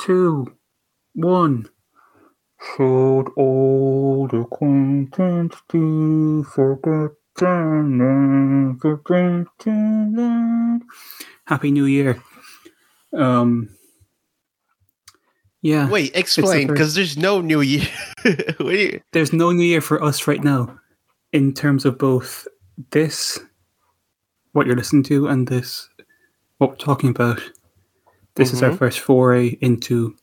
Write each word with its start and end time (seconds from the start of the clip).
two, 0.00 0.54
one. 1.14 1.68
Should 2.76 3.26
old 3.38 4.34
acquaintance 4.34 5.54
be 5.72 6.42
forgotten 6.42 8.00
and 8.00 8.80
forgotten? 8.80 10.82
Happy 11.46 11.70
New 11.70 11.86
Year. 11.86 12.22
Um. 13.16 13.70
Yeah. 15.62 15.88
Wait, 15.90 16.12
explain, 16.14 16.68
first- 16.68 16.74
because 16.74 16.94
there's 16.94 17.16
no 17.16 17.40
New 17.40 17.60
Year. 17.60 17.86
What 18.58 18.74
you- 18.78 19.00
there's 19.12 19.32
no 19.32 19.52
new 19.52 19.64
year 19.64 19.80
for 19.80 20.02
us 20.02 20.26
right 20.26 20.42
now 20.44 20.78
in 21.32 21.52
terms 21.54 21.84
of 21.86 21.96
both 21.98 22.46
this 22.90 23.38
what 24.52 24.66
you're 24.66 24.76
listening 24.76 25.02
to 25.04 25.28
and 25.28 25.46
this 25.48 25.88
what 26.58 26.70
we're 26.70 26.76
talking 26.76 27.10
about 27.10 27.40
this 28.40 28.52
is 28.52 28.62
our 28.62 28.70
Mhm. 28.70 28.78
first 28.78 29.00
foray 29.00 29.48
into 29.60 30.16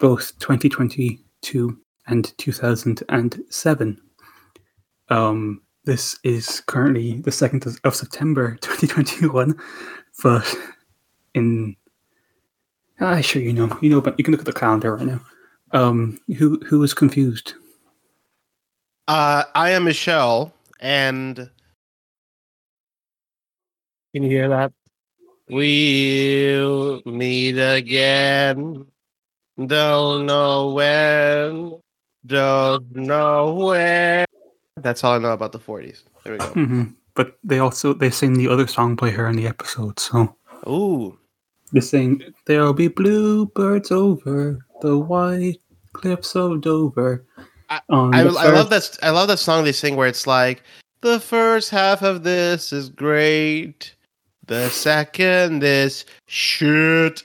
both 0.00 0.36
2022 0.40 1.78
and 2.06 2.32
2007 2.38 4.00
um 5.10 5.60
this 5.84 6.18
is 6.24 6.62
currently 6.66 7.20
the 7.20 7.30
2nd 7.30 7.66
of- 7.66 7.78
of 7.84 7.94
september 7.94 8.56
2021 8.62 9.54
but 10.22 10.56
in 11.34 11.76
ah 13.00 13.20
sure 13.20 13.42
you 13.42 13.52
know 13.52 13.68
you 13.82 13.90
know 13.90 14.00
but 14.00 14.14
you 14.18 14.24
can 14.24 14.32
look 14.32 14.40
at 14.40 14.46
the 14.46 14.60
calendar 14.64 14.96
right 14.96 15.06
now 15.06 15.20
um 15.72 16.18
who 16.38 16.58
who 16.66 16.82
is 16.82 16.94
confused 16.94 17.54
Uh, 19.06 19.44
I 19.54 19.68
am 19.76 19.84
Michelle, 19.84 20.54
and 20.80 21.36
Can 24.14 24.22
you 24.22 24.30
hear 24.30 24.48
that? 24.48 24.72
We'll 25.48 27.02
meet 27.04 27.58
again. 27.58 28.86
Don't 29.66 30.26
know 30.26 30.72
when. 30.72 31.80
Don't 32.26 32.94
know 32.96 33.54
when. 33.54 34.24
That's 34.78 35.04
all 35.04 35.14
I 35.14 35.18
know 35.18 35.32
about 35.32 35.52
the 35.52 35.58
40s. 35.58 36.02
There 36.24 36.32
we 36.34 36.38
go. 36.38 36.46
hmm 36.54 36.82
But 37.14 37.38
they 37.44 37.58
also 37.60 37.94
they 37.94 38.10
sing 38.10 38.34
the 38.34 38.48
other 38.48 38.66
song 38.66 38.96
by 38.96 39.10
her 39.10 39.28
in 39.28 39.36
the 39.36 39.46
episode. 39.46 40.00
So 40.00 40.34
Ooh. 40.66 41.16
they 41.72 41.80
sing 41.80 42.22
"There'll 42.46 42.72
be 42.74 42.88
bluebirds 42.88 43.90
over 43.92 44.58
the 44.80 44.98
white 44.98 45.60
cliffs 45.92 46.34
of 46.34 46.60
Dover." 46.62 47.24
I- 47.70 47.80
I, 47.88 48.20
I 48.20 48.22
love 48.50 48.70
that. 48.70 48.98
I 49.02 49.10
love 49.10 49.28
that 49.28 49.38
song 49.38 49.64
they 49.64 49.72
sing 49.72 49.96
where 49.96 50.08
it's 50.08 50.26
like 50.26 50.62
the 51.00 51.18
first 51.20 51.70
half 51.70 52.02
of 52.02 52.22
this 52.22 52.72
is 52.72 52.88
great, 52.90 53.94
the 54.46 54.68
second 54.70 55.62
is 55.62 56.04
shoot. 56.26 57.22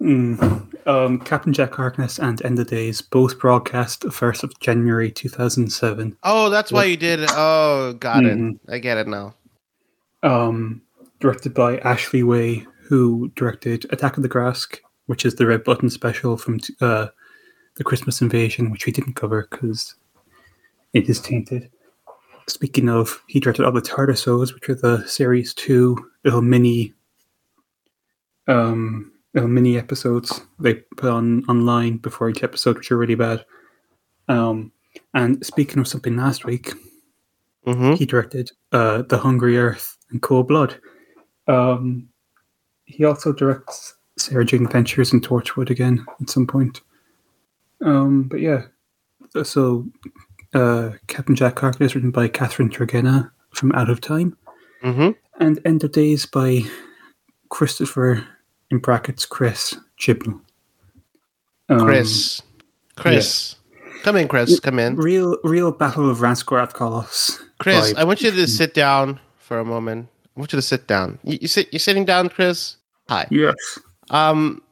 Mm. 0.00 0.66
Um, 0.86 1.18
Captain 1.20 1.52
Jack 1.52 1.74
Harkness 1.74 2.18
and 2.18 2.42
End 2.44 2.58
of 2.58 2.68
Days 2.68 3.02
both 3.02 3.38
broadcast 3.38 4.00
the 4.00 4.10
first 4.10 4.42
of 4.42 4.58
January 4.60 5.10
two 5.10 5.28
thousand 5.28 5.70
seven. 5.70 6.16
Oh, 6.22 6.48
that's 6.48 6.72
why 6.72 6.84
you 6.84 6.96
did. 6.96 7.20
it. 7.20 7.30
Oh, 7.34 7.92
got 8.00 8.22
Mhm. 8.24 8.54
it. 8.54 8.60
I 8.72 8.78
get 8.78 8.96
it 8.98 9.06
now. 9.06 9.34
Um, 10.22 10.80
directed 11.20 11.52
by 11.54 11.78
Ashley 11.78 12.22
Way, 12.22 12.66
who 12.82 13.30
directed 13.36 13.86
Attack 13.92 14.16
of 14.16 14.22
the 14.22 14.28
Graske, 14.28 14.78
which 15.06 15.24
is 15.26 15.34
the 15.34 15.46
Red 15.46 15.64
Button 15.64 15.90
special 15.90 16.36
from 16.38 16.60
t- 16.60 16.74
uh, 16.80 17.08
the 17.76 17.84
Christmas 17.84 18.20
Invasion, 18.22 18.70
which 18.70 18.86
we 18.86 18.92
didn't 18.92 19.14
cover 19.14 19.46
because 19.50 19.94
it 20.94 21.08
is 21.10 21.20
tainted. 21.20 21.70
Speaking 22.50 22.88
of, 22.88 23.22
he 23.28 23.40
directed 23.40 23.64
all 23.64 23.72
the 23.72 23.80
TARDISODEs, 23.80 24.52
which 24.54 24.68
are 24.68 24.74
the 24.74 25.06
series 25.06 25.54
two 25.54 25.96
little 26.24 26.42
mini, 26.42 26.92
um, 28.48 29.12
little 29.34 29.48
mini 29.48 29.78
episodes 29.78 30.40
they 30.58 30.74
put 30.74 31.10
on 31.10 31.44
online 31.44 31.98
before 31.98 32.28
each 32.28 32.42
episode, 32.42 32.76
which 32.76 32.90
are 32.90 32.96
really 32.98 33.14
bad. 33.14 33.44
Um, 34.28 34.72
and 35.14 35.44
speaking 35.46 35.78
of 35.78 35.88
something 35.88 36.16
last 36.16 36.44
week, 36.44 36.72
Mm-hmm. 37.66 37.92
he 37.92 38.06
directed 38.06 38.50
uh, 38.72 39.02
The 39.02 39.18
Hungry 39.18 39.58
Earth 39.58 39.98
and 40.10 40.22
Cold 40.22 40.48
Blood. 40.48 40.80
Um, 41.46 42.08
he 42.86 43.04
also 43.04 43.34
directs 43.34 43.96
Sarah 44.16 44.46
Jane 44.46 44.64
Adventures 44.64 45.12
and 45.12 45.22
Torchwood 45.22 45.68
again 45.68 46.06
at 46.22 46.30
some 46.30 46.46
point. 46.46 46.80
Um, 47.84 48.22
but 48.22 48.40
yeah, 48.40 48.62
so 49.42 49.86
uh, 50.54 50.90
Captain 51.06 51.34
Jack 51.36 51.58
Harkness 51.58 51.92
is 51.92 51.94
written 51.94 52.10
by 52.10 52.28
Catherine 52.28 52.70
Tregenna 52.70 53.30
from 53.52 53.72
Out 53.72 53.90
of 53.90 54.00
Time, 54.00 54.36
Mm-hmm. 54.82 55.10
and 55.42 55.60
End 55.64 55.84
of 55.84 55.92
Days 55.92 56.26
by 56.26 56.62
Christopher 57.48 58.26
in 58.70 58.78
brackets 58.78 59.26
Chris 59.26 59.76
Chibnall. 59.98 60.40
Um, 61.68 61.80
Chris, 61.80 62.42
Chris, 62.96 63.56
come 64.02 64.16
in, 64.16 64.26
Chris, 64.28 64.58
come 64.60 64.78
in. 64.78 64.96
real 64.96 65.36
real 65.44 65.70
Battle 65.72 66.10
of 66.10 66.18
Ranskoor 66.18 66.60
Av 66.60 66.72
Kolos. 66.74 67.38
Chris, 67.58 67.92
vibe. 67.92 67.96
I 67.98 68.04
want 68.04 68.22
you 68.22 68.30
to 68.30 68.46
sit 68.46 68.74
down 68.74 69.20
for 69.38 69.58
a 69.60 69.64
moment. 69.64 70.08
I 70.36 70.40
want 70.40 70.52
you 70.52 70.56
to 70.56 70.62
sit 70.62 70.86
down. 70.86 71.18
You, 71.24 71.38
you 71.42 71.48
sit. 71.48 71.68
You're 71.72 71.78
sitting 71.80 72.04
down, 72.04 72.28
Chris. 72.28 72.76
Hi. 73.08 73.26
Yes. 73.30 73.54
Um, 74.10 74.62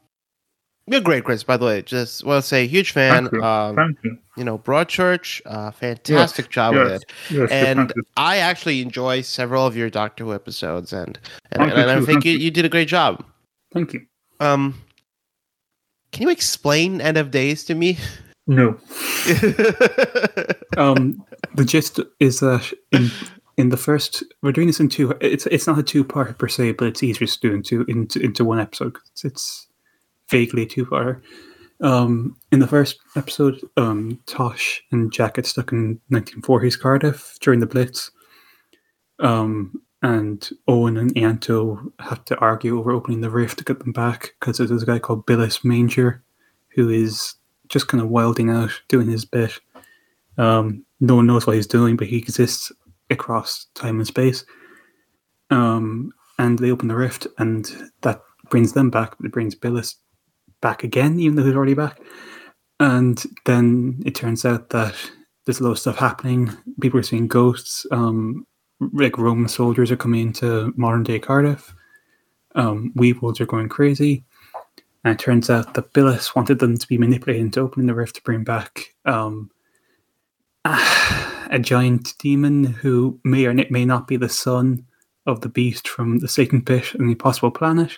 you're 0.91 1.01
great, 1.01 1.25
Chris. 1.25 1.43
By 1.45 1.57
the 1.57 1.65
way, 1.67 1.83
just 1.83 2.25
want 2.25 2.43
to 2.43 2.49
say, 2.49 2.67
huge 2.67 2.93
fan. 2.93 3.25
Thank 3.25 3.33
you. 3.35 3.43
Um, 3.45 3.77
Thank 3.77 3.99
you. 4.05 4.19
you 4.37 4.45
know, 4.45 4.59
Broadchurch, 4.59 5.41
uh, 5.47 5.71
fantastic 5.71 6.51
job 6.51 6.75
with 6.75 6.93
it. 6.93 7.05
Yes, 7.31 7.51
and. 7.51 7.93
I 8.17 8.39
actually 8.39 8.83
enjoy 8.83 9.21
several 9.21 9.65
of 9.67 9.77
your 9.77 9.91
Doctor 9.91 10.25
Who 10.25 10.35
episodes, 10.35 10.93
and 10.93 11.19
and, 11.53 11.71
and 11.71 11.91
I 11.91 12.01
think 12.05 12.25
you, 12.25 12.33
you. 12.33 12.39
you 12.39 12.51
did 12.51 12.65
a 12.65 12.69
great 12.69 12.89
job. 12.89 13.25
Thank 13.73 13.93
you. 13.93 14.07
Um, 14.41 14.75
can 16.13 16.23
you 16.23 16.31
explain 16.31 17.01
End 17.01 17.17
of 17.17 17.31
Days 17.31 17.65
to 17.65 17.75
me? 17.75 17.99
No. 18.47 18.79
Um, 20.77 21.25
the 21.55 21.65
gist 21.65 21.99
is 22.21 22.41
that 22.41 22.73
in 22.93 23.11
in 23.57 23.71
the 23.71 23.77
first, 23.77 24.23
we're 24.43 24.53
doing 24.53 24.69
this 24.69 24.79
in 24.81 24.89
two. 24.89 25.13
It's 25.21 25.47
it's 25.47 25.67
not 25.67 25.79
a 25.79 25.83
two 25.83 26.05
part 26.05 26.39
per 26.39 26.47
se, 26.49 26.73
but 26.73 26.87
it's 26.89 27.03
easier 27.03 27.27
to 27.27 27.41
do 27.41 27.53
into 27.55 27.85
into 27.89 28.21
into 28.21 28.45
one 28.45 28.61
episode. 28.61 28.95
'cause 28.95 29.25
It's, 29.25 29.67
vaguely 30.31 30.67
too 30.67 30.85
far. 30.87 31.23
Um, 31.81 32.37
in 32.51 32.59
the 32.59 32.67
first 32.67 32.99
episode, 33.17 33.61
um, 33.77 34.21
Tosh 34.27 34.83
and 34.91 35.13
Jack 35.13 35.35
get 35.35 35.47
stuck 35.47 35.73
in 35.73 36.01
1940s 36.13 36.79
Cardiff 36.79 37.39
during 37.41 37.61
the 37.61 37.67
Blitz. 37.67 38.11
Um, 39.21 39.81
and 40.03 40.49
Owen 40.69 40.97
and 40.97 41.15
Ianto 41.15 41.93
have 41.99 42.25
to 42.27 42.39
argue 42.39 42.79
over 42.79 42.93
opening 42.93 43.21
the 43.21 43.31
rift 43.31 43.59
to 43.59 43.65
get 43.65 43.81
them 43.81 43.93
back 43.93 44.35
because 44.39 44.59
there's 44.59 44.83
a 44.83 44.87
guy 44.87 44.99
called 44.99 45.27
Billis 45.27 45.65
Manger 45.65 46.23
who 46.75 46.89
is 46.89 47.35
just 47.69 47.89
kind 47.89 48.03
of 48.03 48.09
wilding 48.09 48.51
out, 48.51 48.71
doing 48.89 49.09
his 49.09 49.25
bit. 49.25 49.59
Um, 50.37 50.85
no 51.01 51.17
one 51.17 51.27
knows 51.27 51.47
what 51.47 51.57
he's 51.57 51.67
doing, 51.67 51.97
but 51.97 52.07
he 52.07 52.17
exists 52.17 52.71
across 53.11 53.67
time 53.75 53.99
and 53.99 54.07
space. 54.07 54.45
Um, 55.51 56.13
and 56.39 56.59
they 56.59 56.71
open 56.71 56.89
the 56.89 56.95
rift, 56.95 57.27
and 57.39 57.67
that 58.03 58.23
brings 58.49 58.73
them 58.73 58.91
back. 58.91 59.17
It 59.23 59.33
brings 59.33 59.57
Billis 59.57 59.97
back 60.61 60.85
again, 60.85 61.19
even 61.21 61.37
though 61.37 61.45
he's 61.45 61.55
already 61.55 61.75
back. 61.75 62.01
And 62.81 63.23
then 63.45 64.03
it 64.07 64.15
turns 64.15 64.45
out 64.45 64.71
that 64.71 64.95
there's 65.45 65.61
a 65.61 65.65
lot 65.65 65.71
of 65.71 65.79
stuff 65.79 65.97
happening. 65.97 66.51
People 66.81 67.01
are 67.01 67.05
seeing 67.05 67.27
ghosts. 67.27 67.87
Um, 67.91 68.47
like 68.93 69.19
Roman 69.19 69.49
soldiers 69.49 69.91
are 69.91 69.97
coming 69.97 70.21
into 70.21 70.73
modern 70.77 71.03
day 71.03 71.19
Cardiff. 71.19 71.75
Um, 72.55 72.93
Weevils 72.95 73.41
are 73.41 73.47
going 73.47 73.69
crazy. 73.69 74.25
And 75.05 75.15
it 75.15 75.23
turns 75.23 75.49
out 75.49 75.75
that 75.75 75.93
Billis 75.93 76.35
wanted 76.35 76.59
them 76.59 76.77
to 76.77 76.87
be 76.87 76.99
manipulated 76.99 77.45
into 77.47 77.61
opening 77.61 77.87
the 77.87 77.95
rift 77.95 78.17
to 78.17 78.23
bring 78.23 78.45
back 78.45 78.95
um, 79.05 79.51
a 80.65 81.59
giant 81.61 82.15
demon 82.19 82.65
who 82.65 83.19
may 83.25 83.47
or 83.47 83.55
may 83.71 83.85
not 83.85 84.07
be 84.07 84.17
the 84.17 84.29
son 84.29 84.85
of 85.27 85.41
the 85.41 85.49
beast 85.49 85.89
from 85.89 86.19
the 86.19 86.29
Satan 86.29 86.63
Pit 86.63 86.95
and 86.95 87.09
the 87.09 87.13
Impossible 87.13 87.51
Planet. 87.51 87.97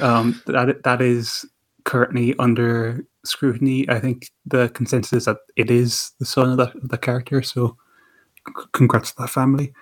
Um, 0.00 0.42
that 0.46 0.82
that 0.84 1.02
is 1.02 1.44
currently 1.84 2.34
under 2.38 3.04
scrutiny. 3.24 3.88
I 3.88 4.00
think 4.00 4.30
the 4.46 4.68
consensus 4.70 5.12
is 5.12 5.24
that 5.26 5.38
it 5.56 5.70
is 5.70 6.12
the 6.18 6.26
son 6.26 6.50
of 6.50 6.56
that 6.58 6.72
the 6.82 6.98
character. 6.98 7.42
So, 7.42 7.76
c- 8.46 8.64
congrats 8.72 9.12
to 9.12 9.22
that 9.22 9.30
family. 9.30 9.72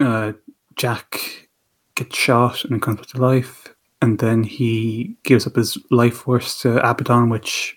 Uh, 0.00 0.32
Jack 0.76 1.48
gets 1.94 2.16
shot 2.16 2.64
and 2.64 2.80
comes 2.80 2.98
back 2.98 3.06
to 3.08 3.20
life, 3.20 3.74
and 4.00 4.18
then 4.18 4.42
he 4.42 5.16
gives 5.24 5.46
up 5.46 5.56
his 5.56 5.78
life 5.90 6.14
force 6.14 6.60
to 6.62 6.78
Abaddon, 6.78 7.28
which 7.28 7.76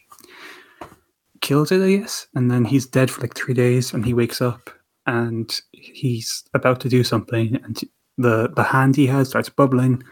kills 1.41 1.71
it, 1.71 1.81
I 1.81 1.97
guess. 1.97 2.27
And 2.33 2.49
then 2.49 2.65
he's 2.65 2.85
dead 2.85 3.11
for 3.11 3.21
like 3.21 3.35
three 3.35 3.53
days, 3.53 3.93
and 3.93 4.05
he 4.05 4.13
wakes 4.13 4.41
up 4.41 4.69
and 5.05 5.61
he's 5.71 6.43
about 6.53 6.79
to 6.81 6.89
do 6.89 7.03
something, 7.03 7.55
and 7.63 7.79
the 8.17 8.49
the 8.55 8.63
hand 8.63 8.95
he 8.95 9.07
has 9.07 9.29
starts 9.29 9.49
bubbling, 9.49 10.03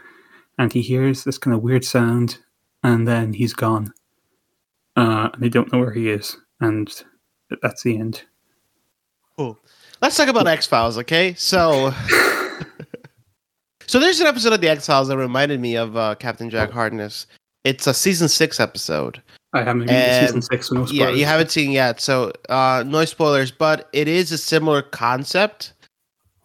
and 0.58 0.72
he 0.72 0.82
hears 0.82 1.24
this 1.24 1.38
kind 1.38 1.54
of 1.54 1.62
weird 1.62 1.84
sound, 1.84 2.38
and 2.84 3.08
then 3.08 3.32
he's 3.32 3.54
gone, 3.54 3.92
uh, 4.94 5.30
and 5.32 5.42
they 5.42 5.48
don't 5.48 5.72
know 5.72 5.80
where 5.80 5.92
he 5.92 6.10
is, 6.10 6.36
and 6.60 6.88
that's 7.62 7.82
the 7.82 7.98
end. 7.98 8.22
Cool. 9.36 9.58
let's 10.00 10.16
talk 10.16 10.28
about 10.28 10.46
X 10.46 10.66
Files, 10.66 10.96
okay? 10.98 11.34
So, 11.34 11.92
so 13.86 13.98
there's 13.98 14.20
an 14.20 14.28
episode 14.28 14.52
of 14.52 14.60
the 14.60 14.68
X 14.68 14.86
Files 14.86 15.08
that 15.08 15.16
reminded 15.16 15.60
me 15.60 15.76
of 15.76 15.96
uh, 15.96 16.14
Captain 16.14 16.48
Jack 16.50 16.70
Harkness. 16.70 17.26
It's 17.64 17.86
a 17.88 17.94
season 17.94 18.28
six 18.28 18.60
episode. 18.60 19.20
I 19.54 19.62
haven't 19.62 19.88
seen 19.88 20.26
season 20.26 20.42
six, 20.42 20.68
so 20.68 20.74
no 20.74 20.84
spoilers. 20.84 20.92
Yeah, 20.92 21.10
you 21.10 21.24
haven't 21.24 21.50
seen 21.50 21.70
yet, 21.70 22.00
so 22.00 22.32
uh, 22.48 22.84
no 22.86 23.04
spoilers. 23.06 23.50
But 23.50 23.88
it 23.92 24.06
is 24.06 24.30
a 24.30 24.38
similar 24.38 24.82
concept. 24.82 25.72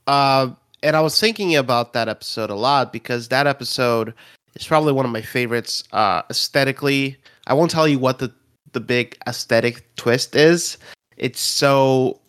Uh, 0.07 0.51
and 0.81 0.95
I 0.95 1.01
was 1.01 1.19
thinking 1.19 1.55
about 1.55 1.93
that 1.93 2.07
episode 2.07 2.49
a 2.49 2.55
lot 2.55 2.93
because 2.93 3.27
that 3.27 3.47
episode 3.47 4.13
is 4.59 4.67
probably 4.67 4.93
one 4.93 5.05
of 5.05 5.11
my 5.11 5.21
favorites 5.21 5.83
uh, 5.91 6.21
aesthetically. 6.29 7.17
I 7.47 7.53
won't 7.53 7.71
tell 7.71 7.87
you 7.87 7.99
what 7.99 8.19
the 8.19 8.33
the 8.73 8.79
big 8.79 9.17
aesthetic 9.27 9.83
twist 9.95 10.35
is. 10.35 10.77
It's 11.17 11.41
so 11.41 12.19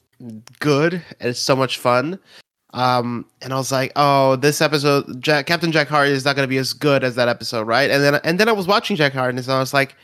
good 0.59 0.95
and 0.95 1.29
it's 1.29 1.41
so 1.41 1.55
much 1.55 1.79
fun. 1.79 2.19
Um, 2.73 3.27
and 3.43 3.53
I 3.53 3.57
was 3.57 3.73
like, 3.73 3.93
oh, 3.97 4.37
this 4.37 4.61
episode, 4.61 5.21
Jack, 5.21 5.47
Captain 5.47 5.73
Jack 5.73 5.89
Hart 5.89 6.09
is 6.09 6.25
not 6.25 6.37
going 6.37 6.45
to 6.45 6.51
be 6.51 6.59
as 6.59 6.73
good 6.73 7.03
as 7.03 7.17
that 7.17 7.29
episode, 7.29 7.67
right? 7.67 7.91
And 7.91 8.03
then 8.03 8.15
and 8.25 8.39
then 8.39 8.49
I 8.49 8.53
was 8.53 8.67
watching 8.67 8.97
Jack 8.97 9.13
Harkness 9.13 9.47
and 9.47 9.57
I 9.57 9.61
was 9.61 9.75
like, 9.75 9.97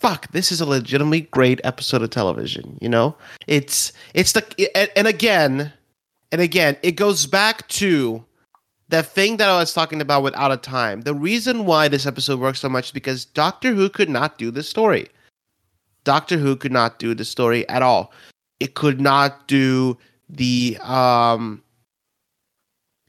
fuck, 0.00 0.30
this 0.32 0.50
is 0.50 0.60
a 0.60 0.66
legitimately 0.66 1.22
great 1.32 1.60
episode 1.64 2.02
of 2.02 2.10
television. 2.10 2.78
You 2.80 2.88
know, 2.88 3.14
it's 3.46 3.92
it's 4.14 4.32
the 4.32 4.70
and, 4.74 4.90
and 4.96 5.06
again, 5.06 5.72
and 6.32 6.40
again, 6.40 6.76
it 6.82 6.92
goes 6.92 7.26
back 7.26 7.68
to 7.68 8.24
that 8.92 9.06
thing 9.06 9.38
that 9.38 9.48
I 9.48 9.58
was 9.58 9.72
talking 9.72 10.02
about 10.02 10.22
with 10.22 10.36
Out 10.36 10.52
of 10.52 10.60
Time. 10.60 11.00
The 11.00 11.14
reason 11.14 11.64
why 11.64 11.88
this 11.88 12.04
episode 12.04 12.38
works 12.38 12.60
so 12.60 12.68
much 12.68 12.86
is 12.86 12.92
because 12.92 13.24
Doctor 13.24 13.72
Who 13.72 13.88
could 13.88 14.10
not 14.10 14.36
do 14.36 14.50
the 14.50 14.62
story. 14.62 15.08
Doctor 16.04 16.36
Who 16.36 16.56
could 16.56 16.72
not 16.72 16.98
do 16.98 17.14
the 17.14 17.24
story 17.24 17.66
at 17.70 17.80
all. 17.80 18.12
It 18.60 18.74
could 18.74 19.00
not 19.00 19.48
do 19.48 19.96
the 20.28 20.76
um 20.82 21.62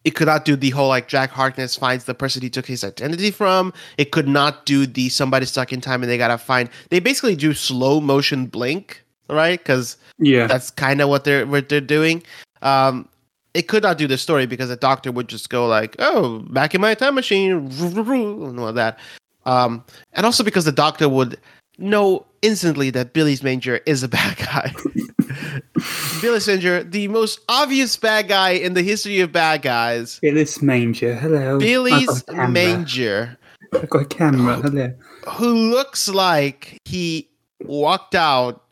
it 0.05 0.11
could 0.15 0.27
not 0.27 0.45
do 0.45 0.55
the 0.55 0.69
whole 0.69 0.87
like 0.87 1.09
Jack 1.09 1.31
Harkness 1.31 1.75
finds 1.75 2.05
the 2.05 2.13
person 2.13 2.41
he 2.41 2.49
took 2.49 2.65
his 2.65 2.85
identity 2.85 3.29
from. 3.29 3.73
It 3.97 4.11
could 4.11 4.27
not 4.27 4.65
do 4.65 4.85
the 4.85 5.09
somebody 5.09 5.45
stuck 5.45 5.73
in 5.73 5.81
time 5.81 6.01
and 6.01 6.09
they 6.09 6.17
gotta 6.17 6.37
find. 6.37 6.69
They 6.91 7.01
basically 7.01 7.35
do 7.35 7.53
slow 7.53 7.99
motion 7.99 8.45
blink, 8.45 9.03
right? 9.29 9.59
Because 9.59 9.97
yeah. 10.17 10.47
that's 10.47 10.71
kind 10.71 11.01
of 11.01 11.09
what 11.09 11.25
they're 11.25 11.45
what 11.45 11.67
they're 11.67 11.81
doing. 11.81 12.23
Um, 12.61 13.09
it 13.53 13.63
could 13.67 13.83
not 13.83 13.97
do 13.97 14.07
this 14.07 14.21
story 14.21 14.45
because 14.45 14.69
the 14.69 14.75
doctor 14.75 15.11
would 15.11 15.27
just 15.27 15.49
go 15.49 15.67
like, 15.67 15.95
"Oh, 15.99 16.39
back 16.49 16.73
in 16.73 16.81
my 16.81 16.93
time 16.95 17.15
machine," 17.15 17.51
and 17.51 18.59
all 18.59 18.73
that. 18.73 18.99
Um, 19.45 19.83
and 20.13 20.25
also 20.25 20.43
because 20.43 20.65
the 20.65 20.71
doctor 20.71 21.09
would 21.09 21.37
know 21.77 22.25
instantly 22.41 22.89
that 22.91 23.13
Billis 23.13 23.43
Manger 23.43 23.79
is 23.85 24.03
a 24.03 24.07
bad 24.07 24.37
guy. 24.37 24.73
Billis 26.21 26.47
Manger, 26.47 26.83
the 26.83 27.07
most 27.07 27.39
obvious 27.49 27.97
bad 27.97 28.27
guy 28.27 28.51
in 28.51 28.73
the 28.73 28.81
history 28.81 29.19
of 29.19 29.31
bad 29.31 29.61
guys. 29.61 30.19
Billis 30.19 30.61
Manger, 30.61 31.15
hello. 31.15 31.55
I've 31.55 31.59
Billy's 31.59 32.23
camera. 32.23 32.47
Manger, 32.49 33.37
I've 33.73 33.89
got 33.89 34.01
a 34.03 34.05
camera, 34.05 34.55
hello. 34.55 34.93
who 35.27 35.53
looks 35.71 36.07
like 36.07 36.77
he 36.85 37.29
walked 37.61 38.15
out 38.15 38.62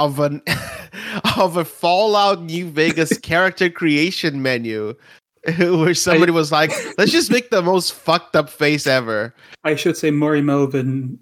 of 0.00 0.18
an 0.18 0.42
of 1.36 1.56
a 1.56 1.64
Fallout 1.64 2.42
New 2.42 2.68
Vegas 2.68 3.16
character 3.30 3.68
creation 3.68 4.42
menu 4.42 4.94
where 5.58 5.94
somebody 5.94 6.32
was 6.32 6.50
like, 6.50 6.72
"Let's 6.98 7.12
just 7.12 7.30
make 7.30 7.50
the 7.50 7.62
most 7.62 7.92
fucked 7.92 8.34
up 8.34 8.48
face 8.48 8.86
ever." 8.86 9.34
I 9.64 9.76
should 9.76 9.96
say 9.96 10.10
Murray 10.10 10.42
Melvin 10.42 11.18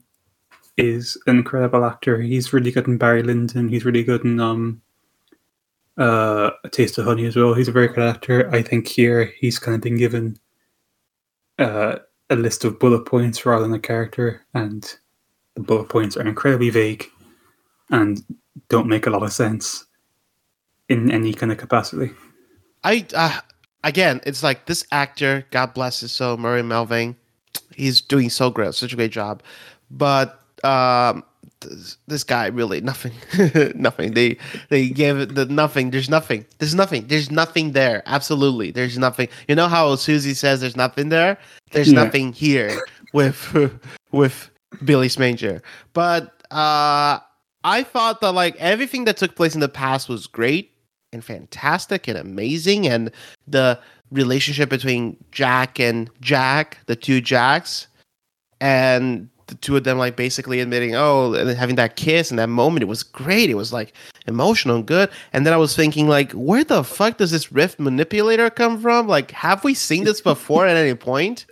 is 0.76 1.20
an 1.26 1.38
incredible 1.38 1.84
actor. 1.84 2.20
He's 2.20 2.52
really 2.52 2.70
good 2.70 2.86
in 2.86 2.98
Barry 2.98 3.22
Lyndon. 3.22 3.68
He's 3.68 3.84
really 3.84 4.04
good 4.04 4.24
in 4.24 4.40
um 4.40 4.80
uh 5.98 6.50
A 6.64 6.68
Taste 6.68 6.98
of 6.98 7.04
Honey 7.04 7.26
as 7.26 7.36
well. 7.36 7.54
He's 7.54 7.68
a 7.68 7.72
very 7.72 7.88
good 7.88 7.98
actor. 7.98 8.48
I 8.54 8.62
think 8.62 8.86
here 8.86 9.32
he's 9.38 9.58
kind 9.58 9.74
of 9.74 9.80
been 9.80 9.98
given 9.98 10.38
uh 11.58 11.98
a 12.30 12.36
list 12.36 12.64
of 12.64 12.78
bullet 12.78 13.06
points 13.06 13.44
rather 13.44 13.64
than 13.64 13.74
a 13.74 13.80
character, 13.80 14.46
and 14.54 14.94
the 15.54 15.62
bullet 15.62 15.88
points 15.88 16.16
are 16.16 16.26
incredibly 16.26 16.70
vague 16.70 17.06
and 17.90 18.22
don't 18.68 18.88
make 18.88 19.06
a 19.06 19.10
lot 19.10 19.22
of 19.22 19.32
sense 19.32 19.86
in 20.88 21.10
any 21.10 21.32
kind 21.34 21.52
of 21.52 21.58
capacity. 21.58 22.10
I 22.84 23.06
uh, 23.14 23.40
again, 23.84 24.20
it's 24.24 24.42
like 24.42 24.66
this 24.66 24.86
actor, 24.92 25.44
God 25.50 25.74
bless 25.74 26.00
his 26.00 26.12
soul, 26.12 26.36
Murray 26.36 26.62
Melvin. 26.62 27.16
He's 27.74 28.00
doing 28.00 28.30
so 28.30 28.50
great, 28.50 28.74
such 28.74 28.92
a 28.92 28.96
great 28.96 29.12
job. 29.12 29.42
But 29.90 30.40
um, 30.64 31.24
this, 31.60 31.96
this 32.06 32.24
guy 32.24 32.46
really 32.46 32.80
nothing, 32.80 33.12
nothing. 33.74 34.14
They 34.14 34.36
they 34.68 34.88
gave 34.88 35.18
it 35.18 35.34
the 35.34 35.46
nothing. 35.46 35.90
There's 35.90 36.08
nothing. 36.10 36.44
There's 36.58 36.74
nothing. 36.74 37.06
There's 37.06 37.30
nothing 37.30 37.72
there. 37.72 38.02
Absolutely, 38.06 38.70
there's 38.70 38.98
nothing. 38.98 39.28
You 39.48 39.54
know 39.54 39.68
how 39.68 39.94
Susie 39.96 40.34
says 40.34 40.60
there's 40.60 40.76
nothing 40.76 41.08
there. 41.10 41.38
There's 41.72 41.92
Yeah. 41.92 42.04
nothing 42.04 42.32
here 42.32 42.80
with 43.12 43.54
with 44.12 44.50
Billis 44.84 45.18
Manger. 45.18 45.62
But 45.92 46.42
uh, 46.50 47.18
I 47.68 47.82
thought 47.82 48.22
that 48.22 48.32
like 48.32 48.56
everything 48.56 49.04
that 49.04 49.18
took 49.18 49.36
place 49.36 49.54
in 49.54 49.60
the 49.60 49.68
past 49.68 50.08
was 50.08 50.26
great 50.26 50.72
and 51.12 51.22
fantastic 51.22 52.08
and 52.08 52.16
amazing 52.16 52.86
and 52.86 53.10
the 53.46 53.78
relationship 54.10 54.70
between 54.70 55.22
Jack 55.32 55.78
and 55.78 56.08
Jack, 56.22 56.78
the 56.86 56.96
two 56.96 57.20
Jacks, 57.20 57.86
and 58.58 59.28
the 59.48 59.54
two 59.56 59.76
of 59.76 59.84
them 59.84 59.98
like 59.98 60.16
basically 60.16 60.60
admitting, 60.60 60.94
oh, 60.94 61.34
and 61.34 61.50
having 61.50 61.76
that 61.76 61.96
kiss 61.96 62.30
and 62.30 62.38
that 62.38 62.48
moment, 62.48 62.82
it 62.82 62.86
was 62.86 63.02
great. 63.02 63.50
It 63.50 63.54
was 63.54 63.70
like 63.70 63.92
emotional 64.26 64.76
and 64.76 64.86
good. 64.86 65.10
And 65.34 65.44
then 65.44 65.52
I 65.52 65.58
was 65.58 65.76
thinking, 65.76 66.08
like, 66.08 66.32
where 66.32 66.64
the 66.64 66.82
fuck 66.82 67.18
does 67.18 67.32
this 67.32 67.52
Rift 67.52 67.78
manipulator 67.78 68.48
come 68.48 68.80
from? 68.80 69.08
Like, 69.08 69.30
have 69.32 69.62
we 69.62 69.74
seen 69.74 70.04
this 70.04 70.22
before 70.22 70.66
at 70.66 70.76
any 70.76 70.94
point? 70.94 71.44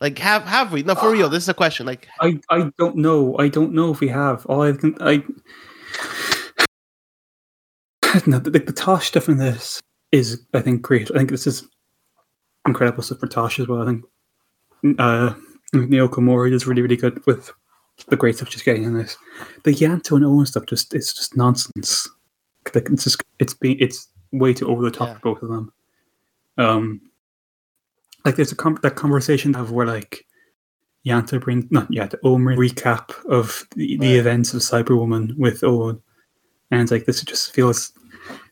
Like, 0.00 0.18
have 0.18 0.44
have 0.44 0.72
we? 0.72 0.82
No, 0.84 0.94
for 0.94 1.10
real. 1.10 1.28
This 1.28 1.42
is 1.42 1.48
a 1.48 1.54
question. 1.54 1.84
Like, 1.86 2.06
I, 2.20 2.38
I 2.50 2.70
don't 2.78 2.96
know. 2.96 3.36
I 3.38 3.48
don't 3.48 3.72
know 3.72 3.90
if 3.90 3.98
we 4.00 4.08
have. 4.08 4.46
All 4.46 4.62
I 4.62 4.72
can 4.72 4.96
I 5.00 5.24
no, 8.26 8.38
the, 8.38 8.50
the 8.50 8.72
Tosh 8.72 9.08
stuff 9.08 9.28
in 9.28 9.38
this 9.38 9.80
is 10.12 10.46
I 10.54 10.60
think 10.60 10.82
great. 10.82 11.10
I 11.10 11.18
think 11.18 11.30
this 11.30 11.46
is 11.46 11.66
incredible 12.66 13.02
stuff 13.02 13.18
for 13.18 13.26
Tosh 13.26 13.58
as 13.58 13.66
well. 13.68 13.82
I 13.82 13.86
think 13.86 14.04
uh 15.00 15.34
Naoko 15.74 16.18
Mori 16.22 16.54
is 16.54 16.66
really, 16.66 16.82
really 16.82 16.96
good 16.96 17.24
with 17.26 17.52
the 18.06 18.16
great 18.16 18.36
stuff 18.36 18.50
she's 18.50 18.62
getting 18.62 18.84
in 18.84 18.94
this. 18.94 19.16
The 19.64 19.74
Ianto 19.74 20.16
and 20.16 20.24
Owen 20.24 20.46
stuff 20.46 20.66
just 20.66 20.94
it's 20.94 21.12
just 21.12 21.36
nonsense. 21.36 22.08
Like 22.74 22.88
it's 22.90 23.04
just 23.04 23.22
it's 23.40 23.54
be 23.54 23.72
it's 23.82 24.08
way 24.32 24.54
too 24.54 24.68
over 24.68 24.82
the 24.82 24.90
top 24.90 25.08
Yeah. 25.08 25.14
for 25.14 25.20
both 25.20 25.42
of 25.42 25.48
them. 25.48 25.72
Um 26.56 27.00
like 28.28 28.36
there's 28.36 28.52
a 28.52 28.56
com- 28.56 28.78
that 28.82 28.94
conversation 28.96 29.54
of 29.56 29.72
where 29.72 29.86
like 29.86 30.24
Ianto 31.06 31.40
brings 31.40 31.64
not 31.70 31.86
yet 31.90 32.14
Omer 32.24 32.56
recap 32.56 33.10
of 33.26 33.66
the, 33.74 33.96
the 33.96 34.08
Right. 34.08 34.16
events 34.20 34.52
of 34.52 34.60
Cyberwoman 34.60 35.34
with 35.36 35.64
Owen, 35.64 36.00
and 36.70 36.82
it's 36.82 36.90
like 36.92 37.06
this 37.06 37.22
just 37.22 37.54
feels 37.54 37.92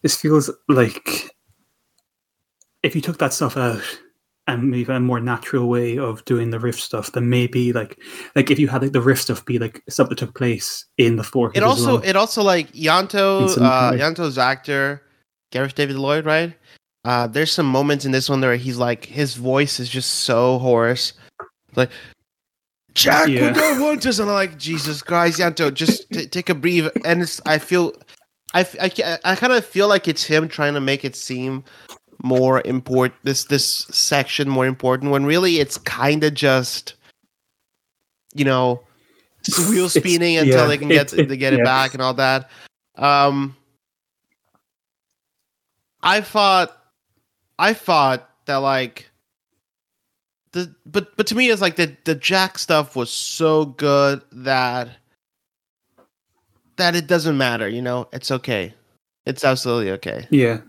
this 0.02 0.16
feels 0.16 0.50
like 0.68 1.30
if 2.82 2.94
you 2.94 3.00
took 3.02 3.18
that 3.18 3.32
stuff 3.34 3.56
out 3.56 3.82
and 4.46 4.70
maybe 4.70 4.90
a 4.92 5.00
more 5.00 5.18
natural 5.18 5.68
way 5.68 5.98
of 5.98 6.24
doing 6.24 6.50
the 6.50 6.60
riff 6.60 6.78
stuff, 6.80 7.12
then 7.12 7.28
maybe 7.28 7.72
like 7.72 7.98
like 8.36 8.50
if 8.50 8.58
you 8.58 8.68
had 8.68 8.80
like 8.82 8.92
the 8.92 9.00
riff 9.00 9.20
stuff 9.20 9.44
be 9.44 9.58
like 9.58 9.82
stuff 9.88 10.08
that 10.08 10.18
took 10.18 10.34
place 10.34 10.86
in 10.98 11.16
the 11.16 11.24
forties. 11.24 11.58
it 11.58 11.64
also 11.64 11.98
it 11.98 12.16
also 12.16 12.42
like 12.42 12.72
Ianto 12.72 13.48
uh 13.60 13.92
Ianto's 13.92 14.38
actor 14.38 15.02
Gareth 15.50 15.74
David 15.74 15.96
Lloyd 15.96 16.24
right 16.24 16.56
uh 17.06 17.26
there's 17.28 17.52
some 17.52 17.66
moments 17.66 18.04
in 18.04 18.12
this 18.12 18.28
one 18.28 18.40
where 18.40 18.56
he's 18.56 18.76
like 18.76 19.04
his 19.06 19.34
voice 19.34 19.78
is 19.80 19.88
just 19.88 20.10
so 20.26 20.58
hoarse 20.58 21.12
like 21.76 21.90
Jack 22.94 23.28
Yeah. 23.28 23.48
we 23.48 23.54
don't 23.54 23.80
want 23.80 24.02
this 24.02 24.18
and 24.18 24.28
I'm 24.28 24.34
like 24.34 24.58
Jesus 24.58 25.02
Christ 25.02 25.38
Ianto 25.38 25.72
just 25.72 26.10
t- 26.10 26.26
take 26.26 26.48
a 26.50 26.54
breathe 26.54 26.88
and 27.04 27.22
it's 27.22 27.40
I 27.46 27.58
feel 27.58 27.92
I 28.54 28.66
I, 28.80 29.18
I 29.24 29.36
kind 29.36 29.52
of 29.52 29.64
feel 29.64 29.86
like 29.88 30.08
it's 30.08 30.24
him 30.24 30.48
trying 30.48 30.74
to 30.74 30.80
make 30.80 31.04
it 31.04 31.14
seem 31.16 31.62
more 32.24 32.62
important 32.64 33.20
this 33.24 33.44
this 33.44 33.66
section 33.90 34.48
more 34.48 34.66
important 34.66 35.10
when 35.12 35.26
really 35.26 35.60
it's 35.60 35.76
kind 35.78 36.24
of 36.24 36.32
just 36.34 36.94
you 38.34 38.44
know 38.44 38.80
wheel 39.68 39.84
It's- 39.86 39.92
spinning 40.02 40.38
until 40.38 40.60
yeah, 40.62 40.66
they 40.66 40.78
can 40.78 40.88
get 40.88 41.12
it- 41.12 41.28
they 41.28 41.36
get 41.36 41.52
it 41.52 41.58
yeah. 41.58 41.64
back 41.64 41.92
and 41.94 42.02
all 42.02 42.14
that. 42.14 42.50
Um, 42.96 43.54
I 46.02 46.20
thought, 46.20 46.75
I 47.58 47.72
thought 47.72 48.28
that 48.46 48.56
like 48.56 49.10
the 50.52 50.74
but 50.84 51.16
but 51.16 51.26
to 51.28 51.34
me 51.34 51.50
it's 51.50 51.62
like 51.62 51.76
the 51.76 51.96
the 52.04 52.14
Jack 52.14 52.58
stuff 52.58 52.96
was 52.96 53.10
so 53.10 53.64
good 53.66 54.22
that 54.32 54.90
that 56.76 56.94
it 56.94 57.06
doesn't 57.06 57.38
matter. 57.38 57.68
You 57.68 57.82
know, 57.82 58.08
it's 58.12 58.30
okay. 58.30 58.74
It's 59.24 59.44
absolutely 59.44 59.90
okay. 59.92 60.26
yeah 60.30 60.60